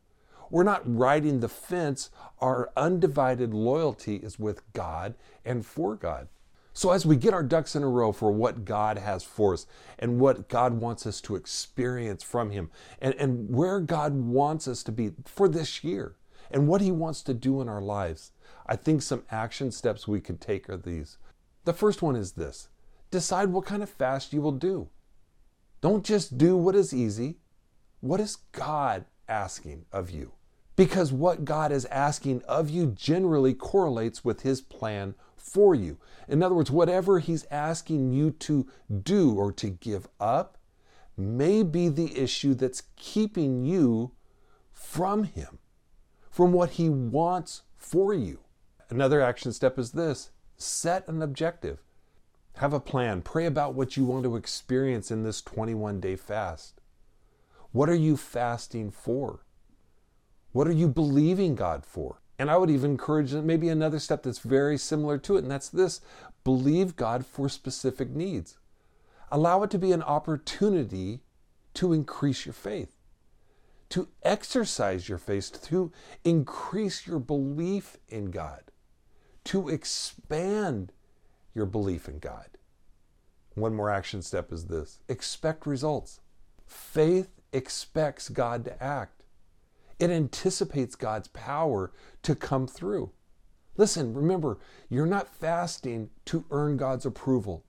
We're 0.51 0.65
not 0.65 0.83
riding 0.85 1.41
the 1.41 1.49
fence. 1.49 2.11
Our 2.41 2.71
undivided 2.77 3.55
loyalty 3.55 4.17
is 4.17 4.39
with 4.39 4.71
God 4.73 5.15
and 5.45 5.65
for 5.65 5.95
God. 5.95 6.29
So, 6.73 6.93
as 6.93 7.05
we 7.05 7.17
get 7.17 7.35
our 7.35 7.43
ducks 7.43 7.75
in 7.75 7.83
a 7.83 7.89
row 7.89 8.13
for 8.13 8.31
what 8.31 8.65
God 8.65 8.97
has 8.99 9.25
for 9.25 9.55
us 9.55 9.67
and 9.99 10.21
what 10.21 10.49
God 10.49 10.75
wants 10.75 11.07
us 11.07 11.21
to 11.23 11.35
experience 11.35 12.23
from 12.23 12.51
Him 12.51 12.71
and, 13.01 13.15
and 13.15 13.51
where 13.51 13.81
God 13.81 14.15
wants 14.15 14.69
us 14.69 14.83
to 14.85 14.93
be 14.93 15.11
for 15.25 15.49
this 15.49 15.83
year 15.83 16.15
and 16.51 16.69
what 16.69 16.81
He 16.81 16.93
wants 16.93 17.23
to 17.23 17.35
do 17.35 17.61
in 17.61 17.69
our 17.69 17.83
lives, 17.83 18.33
I 18.67 18.77
think 18.77 19.03
some 19.03 19.25
action 19.31 19.73
steps 19.73 20.07
we 20.07 20.21
could 20.21 20.41
take 20.41 20.69
are 20.71 20.77
these. 20.77 21.19
The 21.65 21.73
first 21.73 22.03
one 22.03 22.17
is 22.17 22.33
this 22.33 22.69
decide 23.11 23.49
what 23.49 23.67
kind 23.67 23.83
of 23.83 23.91
fast 23.91 24.33
you 24.33 24.41
will 24.41 24.53
do. 24.53 24.89
Don't 25.81 26.05
just 26.05 26.37
do 26.37 26.57
what 26.57 26.75
is 26.75 26.93
easy. 26.93 27.39
What 28.01 28.21
is 28.21 28.37
God 28.53 29.05
asking 29.29 29.87
of 29.93 30.11
you? 30.11 30.33
Because 30.77 31.13
what 31.13 31.45
God 31.45 31.73
is 31.73 31.85
asking 31.87 32.43
of 32.43 32.71
you 32.71 32.87
generally 32.87 33.55
correlates 33.55 34.25
with 34.25 34.43
His 34.43 34.61
plan 34.61 35.15
for 35.37 35.75
you. 35.75 35.99
In 36.29 36.43
other 36.43 36.55
words, 36.55 36.71
whatever 36.71 37.19
He's 37.19 37.47
asking 37.51 38.13
you 38.13 38.31
to 38.33 38.67
do 39.03 39.35
or 39.35 39.53
to 39.53 39.69
give 39.69 40.09
up 40.19 40.59
may 41.17 41.63
be 41.63 41.89
the 41.89 42.19
issue 42.19 42.55
that's 42.55 42.85
keeping 42.97 43.65
you 43.65 44.13
from 44.73 45.25
Him, 45.25 45.59
from 46.31 46.53
what 46.53 46.71
He 46.71 46.89
wants 46.89 47.63
for 47.77 48.15
you. 48.15 48.41
Another 48.89 49.21
action 49.21 49.53
step 49.53 49.79
is 49.79 49.93
this 49.93 50.31
set 50.57 51.09
an 51.09 51.23
objective. 51.23 51.83
Have 52.61 52.75
a 52.75 52.79
plan. 52.79 53.23
Pray 53.23 53.47
about 53.47 53.73
what 53.73 53.97
you 53.97 54.05
want 54.05 54.25
to 54.25 54.37
experience 54.37 55.11
in 55.11 55.23
this 55.23 55.41
21 55.41 55.99
day 55.99 56.15
fast. 56.15 56.83
What 57.73 57.89
are 57.89 57.95
you 57.95 58.19
fasting 58.19 58.91
for? 58.91 59.47
What 60.53 60.69
are 60.69 60.73
you 60.73 60.87
believing 60.87 61.55
God 61.55 61.87
for? 61.87 62.21
And 62.39 62.51
I 62.51 62.59
would 62.59 62.69
even 62.69 62.91
encourage 62.91 63.33
maybe 63.33 63.71
another 63.71 63.99
step 63.99 64.25
that's 64.25 64.41
very 64.41 64.77
similar 64.77 65.17
to 65.17 65.37
it, 65.37 65.43
and 65.43 65.51
that's 65.51 65.71
this 65.71 66.03
believe 66.45 66.97
God 66.97 67.25
for 67.25 67.49
specific 67.49 68.11
needs. 68.11 68.59
Allow 69.33 69.63
it 69.63 69.71
to 69.71 69.79
be 69.79 69.93
an 69.93 70.03
opportunity 70.03 71.21
to 71.73 71.95
increase 71.95 72.45
your 72.45 72.53
faith, 72.53 72.99
to 73.89 74.09
exercise 74.23 75.09
your 75.09 75.17
faith, 75.17 75.63
to 75.63 75.93
increase 76.25 77.07
your 77.07 77.21
belief 77.21 77.97
in 78.11 78.31
God, 78.31 78.65
to 79.45 79.71
expand 79.71 80.93
your 81.55 81.67
belief 81.67 82.09
in 82.09 82.19
God. 82.19 82.47
One 83.55 83.75
more 83.75 83.91
action 83.91 84.23
step 84.23 84.53
is 84.53 84.67
this 84.67 85.01
expect 85.09 85.67
results. 85.67 86.21
Faith 86.67 87.41
expects 87.53 88.29
God 88.29 88.65
to 88.65 88.83
act, 88.83 89.23
it 89.99 90.11
anticipates 90.11 90.95
God's 90.95 91.29
power 91.29 91.93
to 92.23 92.35
come 92.35 92.67
through. 92.67 93.11
Listen, 93.77 94.15
remember, 94.15 94.59
you're 94.89 95.07
not 95.07 95.35
fasting 95.35 96.11
to 96.27 96.45
earn 96.51 96.77
God's 96.77 97.07
approval. 97.07 97.65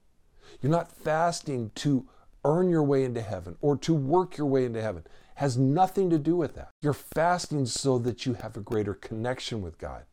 You're 0.61 0.71
not 0.71 0.91
fasting 0.91 1.71
to 1.75 2.07
earn 2.43 2.69
your 2.69 2.83
way 2.83 3.03
into 3.03 3.21
heaven 3.21 3.55
or 3.61 3.77
to 3.77 3.93
work 3.93 4.37
your 4.37 4.47
way 4.47 4.65
into 4.65 4.81
heaven. 4.81 5.03
It 5.05 5.11
has 5.35 5.57
nothing 5.57 6.09
to 6.09 6.17
do 6.17 6.35
with 6.35 6.55
that. 6.55 6.71
You're 6.81 6.93
fasting 6.93 7.65
so 7.65 7.97
that 7.99 8.25
you 8.25 8.33
have 8.33 8.57
a 8.57 8.61
greater 8.61 8.93
connection 8.93 9.61
with 9.61 9.77
God. 9.77 10.03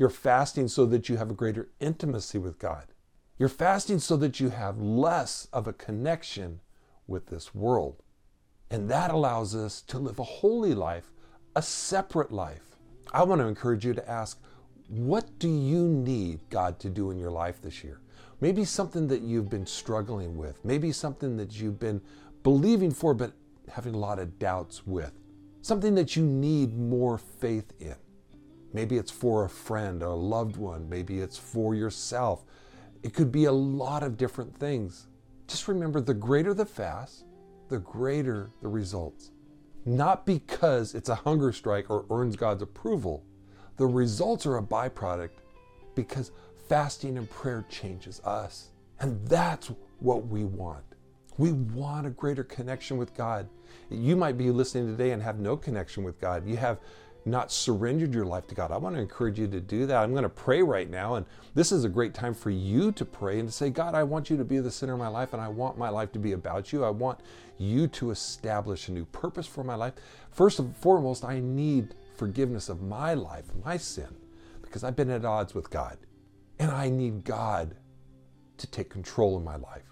You're 0.00 0.08
fasting 0.08 0.68
so 0.68 0.86
that 0.86 1.10
you 1.10 1.18
have 1.18 1.30
a 1.30 1.34
greater 1.34 1.68
intimacy 1.78 2.38
with 2.38 2.58
God. 2.58 2.86
You're 3.38 3.50
fasting 3.50 3.98
so 3.98 4.16
that 4.16 4.40
you 4.40 4.48
have 4.48 4.80
less 4.80 5.46
of 5.52 5.66
a 5.66 5.74
connection 5.74 6.60
with 7.06 7.26
this 7.26 7.54
world. 7.54 8.02
And 8.70 8.88
that 8.88 9.10
allows 9.10 9.54
us 9.54 9.82
to 9.82 9.98
live 9.98 10.18
a 10.18 10.24
holy 10.24 10.72
life, 10.72 11.10
a 11.54 11.60
separate 11.60 12.32
life. 12.32 12.78
I 13.12 13.24
want 13.24 13.42
to 13.42 13.46
encourage 13.46 13.84
you 13.84 13.92
to 13.92 14.10
ask, 14.10 14.40
what 14.88 15.38
do 15.38 15.50
you 15.50 15.86
need 15.86 16.48
God 16.48 16.78
to 16.80 16.88
do 16.88 17.10
in 17.10 17.18
your 17.18 17.30
life 17.30 17.60
this 17.60 17.84
year? 17.84 18.00
Maybe 18.40 18.64
something 18.64 19.06
that 19.08 19.20
you've 19.20 19.50
been 19.50 19.66
struggling 19.66 20.34
with, 20.34 20.64
maybe 20.64 20.92
something 20.92 21.36
that 21.36 21.60
you've 21.60 21.78
been 21.78 22.00
believing 22.42 22.90
for 22.90 23.12
but 23.12 23.34
having 23.68 23.92
a 23.92 23.98
lot 23.98 24.18
of 24.18 24.38
doubts 24.38 24.86
with, 24.86 25.12
something 25.60 25.94
that 25.96 26.16
you 26.16 26.24
need 26.24 26.78
more 26.78 27.18
faith 27.18 27.74
in. 27.80 27.96
Maybe 28.72 28.96
it's 28.96 29.10
for 29.10 29.44
a 29.44 29.48
friend, 29.48 30.02
a 30.02 30.10
loved 30.10 30.56
one, 30.56 30.88
maybe 30.88 31.20
it's 31.20 31.36
for 31.36 31.74
yourself, 31.74 32.44
it 33.02 33.14
could 33.14 33.32
be 33.32 33.46
a 33.46 33.52
lot 33.52 34.02
of 34.02 34.16
different 34.16 34.54
things. 34.56 35.06
Just 35.46 35.68
remember 35.68 36.00
the 36.00 36.14
greater 36.14 36.54
the 36.54 36.66
fast, 36.66 37.24
the 37.68 37.78
greater 37.78 38.50
the 38.62 38.68
results. 38.68 39.30
Not 39.86 40.26
because 40.26 40.94
it's 40.94 41.08
a 41.08 41.14
hunger 41.14 41.52
strike 41.52 41.88
or 41.88 42.04
earns 42.10 42.36
God's 42.36 42.62
approval. 42.62 43.24
The 43.76 43.86
results 43.86 44.44
are 44.44 44.58
a 44.58 44.62
byproduct 44.62 45.30
because 45.94 46.32
fasting 46.68 47.16
and 47.16 47.28
prayer 47.30 47.64
changes 47.70 48.20
us. 48.20 48.68
And 49.00 49.26
that's 49.26 49.72
what 49.98 50.26
we 50.26 50.44
want. 50.44 50.84
We 51.38 51.52
want 51.52 52.06
a 52.06 52.10
greater 52.10 52.44
connection 52.44 52.98
with 52.98 53.14
God. 53.14 53.48
You 53.88 54.14
might 54.14 54.36
be 54.36 54.50
listening 54.50 54.86
today 54.86 55.12
and 55.12 55.22
have 55.22 55.38
no 55.38 55.56
connection 55.56 56.04
with 56.04 56.20
God. 56.20 56.46
You 56.46 56.58
have 56.58 56.78
not 57.24 57.52
surrendered 57.52 58.14
your 58.14 58.24
life 58.24 58.46
to 58.48 58.54
God, 58.54 58.70
I 58.70 58.76
want 58.76 58.96
to 58.96 59.02
encourage 59.02 59.38
you 59.38 59.46
to 59.48 59.60
do 59.60 59.86
that. 59.86 59.96
I'm 59.96 60.12
going 60.12 60.22
to 60.22 60.28
pray 60.28 60.62
right 60.62 60.88
now, 60.88 61.16
and 61.16 61.26
this 61.54 61.72
is 61.72 61.84
a 61.84 61.88
great 61.88 62.14
time 62.14 62.34
for 62.34 62.50
you 62.50 62.92
to 62.92 63.04
pray 63.04 63.38
and 63.38 63.48
to 63.48 63.54
say, 63.54 63.70
God, 63.70 63.94
I 63.94 64.02
want 64.02 64.30
you 64.30 64.36
to 64.36 64.44
be 64.44 64.58
the 64.58 64.70
center 64.70 64.94
of 64.94 64.98
my 64.98 65.08
life, 65.08 65.32
and 65.32 65.42
I 65.42 65.48
want 65.48 65.78
my 65.78 65.88
life 65.88 66.12
to 66.12 66.18
be 66.18 66.32
about 66.32 66.72
you. 66.72 66.84
I 66.84 66.90
want 66.90 67.20
you 67.58 67.88
to 67.88 68.10
establish 68.10 68.88
a 68.88 68.92
new 68.92 69.04
purpose 69.06 69.46
for 69.46 69.62
my 69.62 69.74
life. 69.74 69.94
First 70.30 70.58
and 70.58 70.74
foremost, 70.76 71.24
I 71.24 71.40
need 71.40 71.94
forgiveness 72.16 72.68
of 72.68 72.82
my 72.82 73.14
life, 73.14 73.46
my 73.64 73.76
sin, 73.76 74.14
because 74.62 74.84
I've 74.84 74.96
been 74.96 75.10
at 75.10 75.24
odds 75.24 75.54
with 75.54 75.70
God, 75.70 75.98
and 76.58 76.70
I 76.70 76.88
need 76.88 77.24
God 77.24 77.74
to 78.56 78.66
take 78.66 78.90
control 78.90 79.36
of 79.36 79.44
my 79.44 79.56
life. 79.56 79.82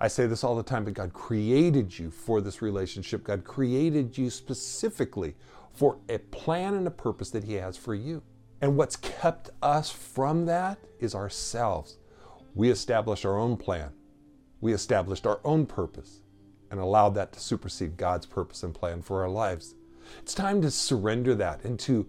I 0.00 0.08
say 0.08 0.26
this 0.26 0.44
all 0.44 0.56
the 0.56 0.62
time, 0.62 0.84
but 0.84 0.94
God 0.94 1.12
created 1.12 1.98
you 1.98 2.10
for 2.10 2.40
this 2.40 2.60
relationship. 2.60 3.24
God 3.24 3.44
created 3.44 4.18
you 4.18 4.28
specifically 4.28 5.34
for 5.74 5.98
a 6.08 6.18
plan 6.18 6.74
and 6.74 6.86
a 6.86 6.90
purpose 6.90 7.30
that 7.30 7.44
He 7.44 7.54
has 7.54 7.76
for 7.76 7.94
you. 7.94 8.22
And 8.60 8.76
what's 8.76 8.96
kept 8.96 9.50
us 9.60 9.90
from 9.90 10.46
that 10.46 10.78
is 10.98 11.14
ourselves. 11.14 11.98
We 12.54 12.70
established 12.70 13.26
our 13.26 13.36
own 13.36 13.56
plan, 13.56 13.90
we 14.60 14.72
established 14.72 15.26
our 15.26 15.40
own 15.44 15.66
purpose, 15.66 16.22
and 16.70 16.80
allowed 16.80 17.14
that 17.16 17.32
to 17.32 17.40
supersede 17.40 17.96
God's 17.96 18.26
purpose 18.26 18.62
and 18.62 18.74
plan 18.74 19.02
for 19.02 19.22
our 19.22 19.28
lives. 19.28 19.74
It's 20.20 20.34
time 20.34 20.62
to 20.62 20.70
surrender 20.70 21.34
that 21.34 21.64
and 21.64 21.78
to 21.80 22.06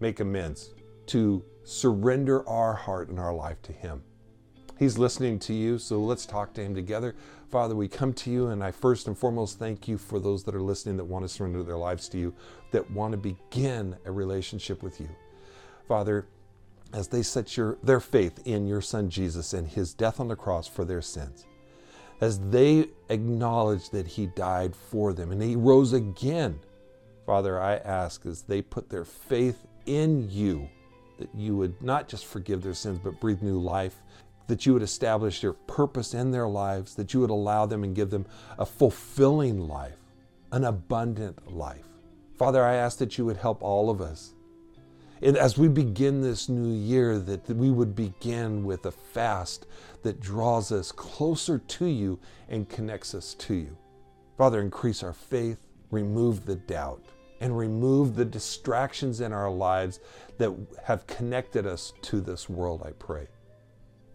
make 0.00 0.20
amends, 0.20 0.72
to 1.06 1.44
surrender 1.64 2.48
our 2.48 2.74
heart 2.74 3.08
and 3.08 3.20
our 3.20 3.34
life 3.34 3.60
to 3.62 3.72
Him. 3.72 4.02
He's 4.78 4.98
listening 4.98 5.38
to 5.40 5.54
you, 5.54 5.78
so 5.78 5.98
let's 6.00 6.26
talk 6.26 6.52
to 6.54 6.62
Him 6.62 6.74
together. 6.74 7.14
Father, 7.50 7.74
we 7.74 7.88
come 7.88 8.12
to 8.12 8.30
you, 8.30 8.48
and 8.48 8.62
I 8.62 8.72
first 8.72 9.06
and 9.06 9.16
foremost 9.16 9.58
thank 9.58 9.88
you 9.88 9.96
for 9.96 10.20
those 10.20 10.44
that 10.44 10.54
are 10.54 10.60
listening 10.60 10.98
that 10.98 11.04
want 11.04 11.24
to 11.24 11.28
surrender 11.30 11.62
their 11.62 11.78
lives 11.78 12.08
to 12.10 12.18
you, 12.18 12.34
that 12.72 12.90
want 12.90 13.12
to 13.12 13.16
begin 13.16 13.96
a 14.04 14.12
relationship 14.12 14.82
with 14.82 15.00
you. 15.00 15.08
Father, 15.88 16.26
as 16.92 17.08
they 17.08 17.22
set 17.22 17.56
your, 17.56 17.78
their 17.82 18.00
faith 18.00 18.42
in 18.44 18.66
your 18.66 18.82
Son 18.82 19.08
Jesus 19.08 19.54
and 19.54 19.66
His 19.66 19.94
death 19.94 20.20
on 20.20 20.28
the 20.28 20.36
cross 20.36 20.66
for 20.68 20.84
their 20.84 21.02
sins, 21.02 21.46
as 22.20 22.38
they 22.50 22.88
acknowledge 23.08 23.88
that 23.90 24.06
He 24.06 24.26
died 24.26 24.76
for 24.76 25.14
them 25.14 25.32
and 25.32 25.42
He 25.42 25.56
rose 25.56 25.94
again, 25.94 26.60
Father, 27.24 27.58
I 27.58 27.76
ask 27.76 28.26
as 28.26 28.42
they 28.42 28.60
put 28.60 28.90
their 28.90 29.06
faith 29.06 29.66
in 29.86 30.28
you, 30.30 30.68
that 31.18 31.34
you 31.34 31.56
would 31.56 31.80
not 31.82 32.08
just 32.08 32.26
forgive 32.26 32.62
their 32.62 32.74
sins, 32.74 33.00
but 33.02 33.20
breathe 33.20 33.40
new 33.40 33.58
life 33.58 34.02
that 34.46 34.66
you 34.66 34.72
would 34.72 34.82
establish 34.82 35.42
your 35.42 35.52
purpose 35.52 36.14
in 36.14 36.30
their 36.30 36.48
lives, 36.48 36.94
that 36.94 37.12
you 37.12 37.20
would 37.20 37.30
allow 37.30 37.66
them 37.66 37.82
and 37.82 37.94
give 37.94 38.10
them 38.10 38.26
a 38.58 38.66
fulfilling 38.66 39.68
life, 39.68 39.98
an 40.52 40.64
abundant 40.64 41.52
life. 41.52 41.86
Father, 42.36 42.64
I 42.64 42.74
ask 42.74 42.98
that 42.98 43.18
you 43.18 43.24
would 43.24 43.38
help 43.38 43.62
all 43.62 43.90
of 43.90 44.00
us. 44.00 44.34
And 45.22 45.36
as 45.36 45.56
we 45.56 45.68
begin 45.68 46.20
this 46.20 46.48
new 46.48 46.74
year, 46.74 47.18
that 47.18 47.48
we 47.48 47.70
would 47.70 47.96
begin 47.96 48.64
with 48.64 48.84
a 48.84 48.90
fast 48.90 49.66
that 50.02 50.20
draws 50.20 50.70
us 50.70 50.92
closer 50.92 51.58
to 51.58 51.86
you 51.86 52.18
and 52.48 52.68
connects 52.68 53.14
us 53.14 53.32
to 53.34 53.54
you. 53.54 53.76
Father, 54.36 54.60
increase 54.60 55.02
our 55.02 55.14
faith, 55.14 55.66
remove 55.90 56.44
the 56.44 56.56
doubt, 56.56 57.02
and 57.40 57.56
remove 57.56 58.14
the 58.14 58.24
distractions 58.24 59.22
in 59.22 59.32
our 59.32 59.50
lives 59.50 60.00
that 60.36 60.54
have 60.84 61.06
connected 61.06 61.66
us 61.66 61.94
to 62.02 62.20
this 62.20 62.48
world, 62.48 62.82
I 62.84 62.90
pray. 62.92 63.28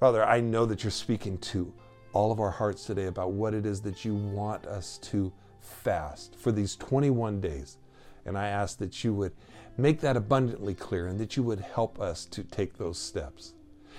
Father, 0.01 0.25
I 0.25 0.41
know 0.41 0.65
that 0.65 0.83
you're 0.83 0.89
speaking 0.89 1.37
to 1.37 1.71
all 2.11 2.31
of 2.31 2.39
our 2.39 2.49
hearts 2.49 2.85
today 2.85 3.05
about 3.05 3.33
what 3.33 3.53
it 3.53 3.67
is 3.67 3.81
that 3.81 4.03
you 4.03 4.15
want 4.15 4.65
us 4.65 4.97
to 5.03 5.31
fast 5.59 6.35
for 6.35 6.51
these 6.51 6.75
21 6.75 7.39
days. 7.39 7.77
And 8.25 8.35
I 8.35 8.47
ask 8.47 8.79
that 8.79 9.03
you 9.03 9.13
would 9.13 9.31
make 9.77 10.01
that 10.01 10.17
abundantly 10.17 10.73
clear 10.73 11.05
and 11.05 11.19
that 11.19 11.37
you 11.37 11.43
would 11.43 11.59
help 11.59 12.01
us 12.01 12.25
to 12.25 12.43
take 12.43 12.79
those 12.79 12.97
steps. 12.97 13.53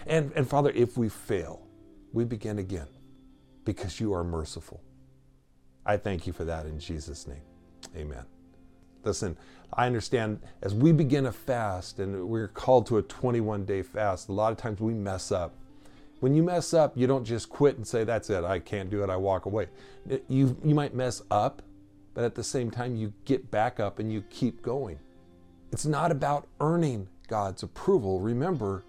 And, 0.04 0.32
and 0.34 0.44
Father, 0.44 0.72
if 0.74 0.98
we 0.98 1.08
fail, 1.08 1.68
we 2.12 2.24
begin 2.24 2.58
again 2.58 2.88
because 3.64 4.00
you 4.00 4.12
are 4.12 4.24
merciful. 4.24 4.82
I 5.86 5.98
thank 5.98 6.26
you 6.26 6.32
for 6.32 6.44
that 6.46 6.66
in 6.66 6.80
Jesus' 6.80 7.28
name. 7.28 7.42
Amen. 7.96 8.24
Listen, 9.04 9.36
I 9.72 9.86
understand 9.86 10.40
as 10.62 10.74
we 10.74 10.90
begin 10.90 11.26
a 11.26 11.32
fast 11.32 12.00
and 12.00 12.28
we're 12.28 12.48
called 12.48 12.86
to 12.88 12.98
a 12.98 13.02
21 13.02 13.64
day 13.66 13.82
fast, 13.82 14.28
a 14.30 14.32
lot 14.32 14.50
of 14.50 14.58
times 14.58 14.80
we 14.80 14.94
mess 14.94 15.30
up. 15.30 15.54
When 16.22 16.36
you 16.36 16.44
mess 16.44 16.72
up, 16.72 16.96
you 16.96 17.08
don't 17.08 17.24
just 17.24 17.48
quit 17.48 17.76
and 17.78 17.84
say, 17.84 18.04
That's 18.04 18.30
it, 18.30 18.44
I 18.44 18.60
can't 18.60 18.88
do 18.88 19.02
it, 19.02 19.10
I 19.10 19.16
walk 19.16 19.46
away. 19.46 19.66
You, 20.28 20.56
you 20.62 20.72
might 20.72 20.94
mess 20.94 21.20
up, 21.32 21.62
but 22.14 22.22
at 22.22 22.36
the 22.36 22.44
same 22.44 22.70
time, 22.70 22.94
you 22.94 23.12
get 23.24 23.50
back 23.50 23.80
up 23.80 23.98
and 23.98 24.12
you 24.12 24.22
keep 24.30 24.62
going. 24.62 25.00
It's 25.72 25.84
not 25.84 26.12
about 26.12 26.46
earning 26.60 27.08
God's 27.26 27.64
approval. 27.64 28.20
Remember, 28.20 28.84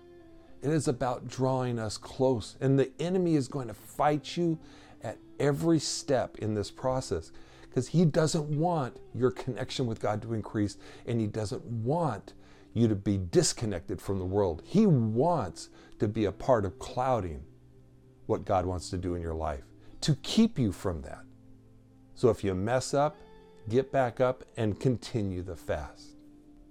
it 0.61 0.69
is 0.69 0.87
about 0.87 1.27
drawing 1.27 1.79
us 1.79 1.97
close. 1.97 2.55
And 2.61 2.77
the 2.77 2.91
enemy 2.99 3.33
is 3.33 3.47
going 3.47 3.67
to 3.67 3.73
fight 3.73 4.37
you 4.37 4.59
at 5.03 5.17
every 5.39 5.79
step 5.79 6.37
in 6.37 6.53
this 6.53 6.69
process 6.69 7.31
because 7.67 7.87
he 7.87 8.05
doesn't 8.05 8.47
want 8.47 8.95
your 9.15 9.31
connection 9.31 9.87
with 9.87 9.99
God 9.99 10.21
to 10.21 10.35
increase 10.35 10.77
and 11.07 11.19
he 11.19 11.25
doesn't 11.25 11.65
want 11.65 12.33
you 12.73 12.87
to 12.87 12.95
be 12.95 13.17
disconnected 13.17 14.01
from 14.01 14.19
the 14.19 14.25
world. 14.25 14.61
He 14.65 14.85
wants 14.85 15.69
to 15.99 16.07
be 16.07 16.25
a 16.25 16.31
part 16.31 16.65
of 16.65 16.79
clouding 16.79 17.43
what 18.25 18.45
God 18.45 18.65
wants 18.65 18.89
to 18.89 18.97
do 18.97 19.15
in 19.15 19.21
your 19.21 19.33
life, 19.33 19.63
to 20.01 20.15
keep 20.15 20.57
you 20.57 20.71
from 20.71 21.01
that. 21.03 21.23
So 22.15 22.29
if 22.29 22.43
you 22.43 22.53
mess 22.53 22.93
up, 22.93 23.17
get 23.69 23.91
back 23.91 24.19
up 24.19 24.43
and 24.57 24.79
continue 24.79 25.41
the 25.41 25.55
fast. 25.55 26.15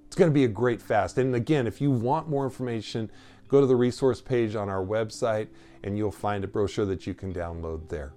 It's 0.07 0.17
going 0.17 0.31
to 0.31 0.35
be 0.35 0.45
a 0.45 0.49
great 0.49 0.83
fast. 0.83 1.19
And 1.19 1.35
again, 1.35 1.67
if 1.67 1.81
you 1.81 1.91
want 1.91 2.29
more 2.29 2.45
information, 2.45 3.11
go 3.49 3.61
to 3.61 3.67
the 3.67 3.77
resource 3.77 4.21
page 4.21 4.55
on 4.55 4.69
our 4.69 4.85
website 4.85 5.49
and 5.85 5.97
you'll 5.97 6.13
find 6.13 6.45
a 6.45 6.47
brochure 6.47 6.85
that 6.87 7.07
you 7.07 7.15
can 7.15 7.33
download 7.33 7.89
there. 7.89 8.13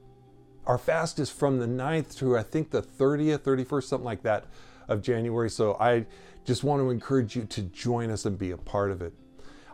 Our 0.65 0.77
fast 0.77 1.19
is 1.19 1.29
from 1.29 1.59
the 1.59 1.67
9th 1.67 2.07
through 2.07 2.37
I 2.37 2.43
think 2.43 2.71
the 2.71 2.81
30th, 2.81 3.39
31st, 3.39 3.83
something 3.83 4.05
like 4.05 4.23
that 4.23 4.45
of 4.87 5.01
January. 5.01 5.49
So 5.49 5.77
I 5.79 6.05
just 6.45 6.63
want 6.63 6.81
to 6.81 6.89
encourage 6.91 7.35
you 7.35 7.43
to 7.45 7.63
join 7.63 8.11
us 8.11 8.25
and 8.25 8.37
be 8.37 8.51
a 8.51 8.57
part 8.57 8.91
of 8.91 9.01
it. 9.01 9.13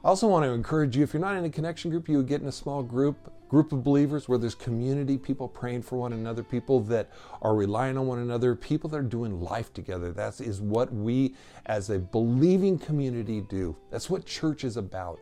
I 0.04 0.08
also 0.08 0.28
want 0.28 0.46
to 0.46 0.50
encourage 0.50 0.98
you, 0.98 1.04
if 1.04 1.14
you're 1.14 1.22
not 1.22 1.36
in 1.36 1.46
a 1.46 1.50
connection 1.50 1.92
group, 1.92 2.10
you 2.10 2.18
would 2.18 2.28
get 2.28 2.42
in 2.42 2.48
a 2.48 2.52
small 2.52 2.82
group, 2.82 3.32
group 3.50 3.72
of 3.72 3.84
believers 3.84 4.28
where 4.28 4.40
there's 4.40 4.56
community, 4.56 5.16
people 5.16 5.48
praying 5.48 5.84
for 5.84 5.98
one 5.98 6.14
another, 6.14 6.42
people 6.42 6.80
that 6.80 7.12
are 7.44 7.54
relying 7.54 7.98
on 7.98 8.08
one 8.08 8.18
another, 8.18 8.56
people 8.56 8.90
that 8.90 8.98
are 8.98 9.04
doing 9.04 9.42
life 9.42 9.72
together. 9.74 10.12
That 10.12 10.42
is 10.42 10.60
what 10.60 10.92
we 10.92 11.36
as 11.68 11.92
a 11.92 12.00
believing 12.00 12.80
community 12.80 13.42
do. 13.42 13.76
That's 13.92 14.10
what 14.10 14.26
church 14.26 14.64
is 14.64 14.78
about. 14.78 15.20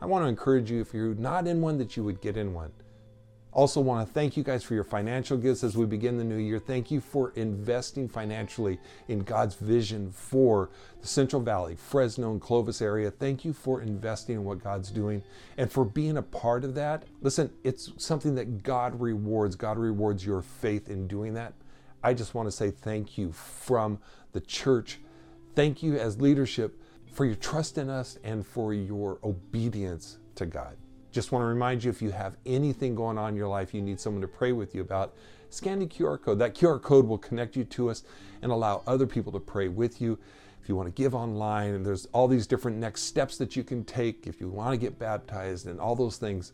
I 0.00 0.06
want 0.06 0.24
to 0.24 0.28
encourage 0.28 0.70
you, 0.70 0.80
if 0.80 0.94
you're 0.94 1.14
not 1.14 1.48
in 1.48 1.60
one, 1.60 1.78
that 1.78 1.96
you 1.96 2.04
would 2.04 2.20
get 2.20 2.36
in 2.36 2.54
one. 2.54 2.70
Also, 3.52 3.80
want 3.80 4.06
to 4.06 4.14
thank 4.14 4.36
you 4.36 4.44
guys 4.44 4.62
for 4.62 4.74
your 4.74 4.84
financial 4.84 5.36
gifts 5.36 5.64
as 5.64 5.76
we 5.76 5.84
begin 5.84 6.16
the 6.16 6.24
new 6.24 6.36
year. 6.36 6.60
Thank 6.60 6.90
you 6.90 7.00
for 7.00 7.32
investing 7.34 8.08
financially 8.08 8.78
in 9.08 9.20
God's 9.20 9.56
vision 9.56 10.12
for 10.12 10.70
the 11.00 11.08
Central 11.08 11.42
Valley, 11.42 11.74
Fresno, 11.74 12.30
and 12.30 12.40
Clovis 12.40 12.80
area. 12.80 13.10
Thank 13.10 13.44
you 13.44 13.52
for 13.52 13.82
investing 13.82 14.36
in 14.36 14.44
what 14.44 14.62
God's 14.62 14.92
doing 14.92 15.24
and 15.58 15.70
for 15.70 15.84
being 15.84 16.16
a 16.16 16.22
part 16.22 16.62
of 16.64 16.76
that. 16.76 17.02
Listen, 17.22 17.50
it's 17.64 17.90
something 17.96 18.36
that 18.36 18.62
God 18.62 19.00
rewards. 19.00 19.56
God 19.56 19.78
rewards 19.78 20.24
your 20.24 20.42
faith 20.42 20.88
in 20.88 21.08
doing 21.08 21.34
that. 21.34 21.54
I 22.04 22.14
just 22.14 22.34
want 22.34 22.46
to 22.46 22.52
say 22.52 22.70
thank 22.70 23.18
you 23.18 23.32
from 23.32 23.98
the 24.32 24.40
church. 24.40 25.00
Thank 25.56 25.82
you 25.82 25.96
as 25.96 26.20
leadership 26.20 26.80
for 27.12 27.24
your 27.24 27.34
trust 27.34 27.78
in 27.78 27.90
us 27.90 28.16
and 28.22 28.46
for 28.46 28.72
your 28.72 29.18
obedience 29.24 30.18
to 30.36 30.46
God. 30.46 30.76
Just 31.12 31.32
want 31.32 31.42
to 31.42 31.46
remind 31.46 31.82
you 31.82 31.90
if 31.90 32.00
you 32.00 32.10
have 32.10 32.36
anything 32.46 32.94
going 32.94 33.18
on 33.18 33.30
in 33.30 33.36
your 33.36 33.48
life 33.48 33.74
you 33.74 33.82
need 33.82 33.98
someone 33.98 34.22
to 34.22 34.28
pray 34.28 34.52
with 34.52 34.74
you 34.74 34.80
about, 34.80 35.14
scan 35.48 35.80
the 35.80 35.86
QR 35.86 36.20
code. 36.20 36.38
That 36.38 36.54
QR 36.54 36.80
code 36.80 37.06
will 37.06 37.18
connect 37.18 37.56
you 37.56 37.64
to 37.64 37.90
us 37.90 38.04
and 38.42 38.52
allow 38.52 38.82
other 38.86 39.06
people 39.06 39.32
to 39.32 39.40
pray 39.40 39.68
with 39.68 40.00
you. 40.00 40.18
If 40.62 40.68
you 40.68 40.76
want 40.76 40.94
to 40.94 41.02
give 41.02 41.14
online, 41.14 41.74
and 41.74 41.84
there's 41.84 42.06
all 42.12 42.28
these 42.28 42.46
different 42.46 42.76
next 42.76 43.02
steps 43.02 43.38
that 43.38 43.56
you 43.56 43.64
can 43.64 43.84
take, 43.84 44.26
if 44.26 44.40
you 44.40 44.48
want 44.48 44.72
to 44.72 44.76
get 44.76 44.98
baptized 44.98 45.66
and 45.66 45.80
all 45.80 45.96
those 45.96 46.16
things, 46.16 46.52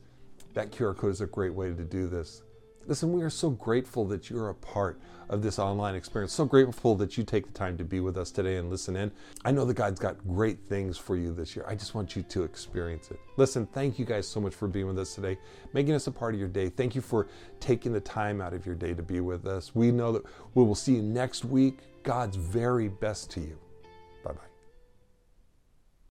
that 0.55 0.71
QR 0.71 0.97
code 0.97 1.13
is 1.13 1.21
a 1.21 1.27
great 1.27 1.53
way 1.53 1.69
to 1.69 1.85
do 1.85 2.07
this. 2.07 2.43
Listen, 2.89 3.13
we 3.13 3.23
are 3.23 3.31
so 3.31 3.51
grateful 3.51 4.05
that 4.07 4.31
you're 4.31 4.51
a 4.51 4.55
part 4.55 5.01
of 5.29 5.43
this 5.43 5.59
online 5.59 5.97
experience. 5.97 6.33
So 6.33 6.45
grateful 6.45 6.95
that 6.97 7.19
you 7.19 7.25
take 7.25 7.45
the 7.47 7.53
time 7.53 7.77
to 7.79 7.85
be 7.85 7.99
with 7.99 8.17
us 8.17 8.31
today 8.31 8.59
and 8.59 8.71
listen 8.71 8.95
in. 8.95 9.11
I 9.45 9.51
know 9.51 9.65
that 9.65 9.75
God's 9.75 9.99
got 9.99 10.17
great 10.29 10.61
things 10.69 10.97
for 10.97 11.17
you 11.17 11.35
this 11.35 11.57
year. 11.57 11.65
I 11.69 11.75
just 11.75 11.97
want 11.97 12.15
you 12.15 12.23
to 12.23 12.45
experience 12.45 13.11
it. 13.11 13.19
Listen, 13.37 13.67
thank 13.67 13.99
you 13.99 14.05
guys 14.05 14.29
so 14.29 14.41
much 14.41 14.55
for 14.55 14.69
being 14.69 14.87
with 14.87 15.01
us 15.01 15.17
today, 15.17 15.37
making 15.73 15.95
us 15.95 16.07
a 16.07 16.13
part 16.13 16.35
of 16.35 16.39
your 16.39 16.49
day. 16.49 16.69
Thank 16.69 16.95
you 16.95 17.01
for 17.01 17.27
taking 17.59 17.93
the 17.93 18.01
time 18.01 18.41
out 18.41 18.55
of 18.55 18.65
your 18.65 18.77
day 18.77 18.95
to 18.95 19.03
be 19.03 19.19
with 19.19 19.49
us. 19.49 19.75
We 19.75 19.91
know 19.91 20.13
that 20.13 20.23
we 20.55 20.63
will 20.63 20.77
see 20.77 20.95
you 20.95 21.03
next 21.03 21.45
week. 21.45 21.81
God's 22.05 22.37
very 22.37 22.87
best 22.87 23.33
to 23.33 23.41
you. 23.41 23.59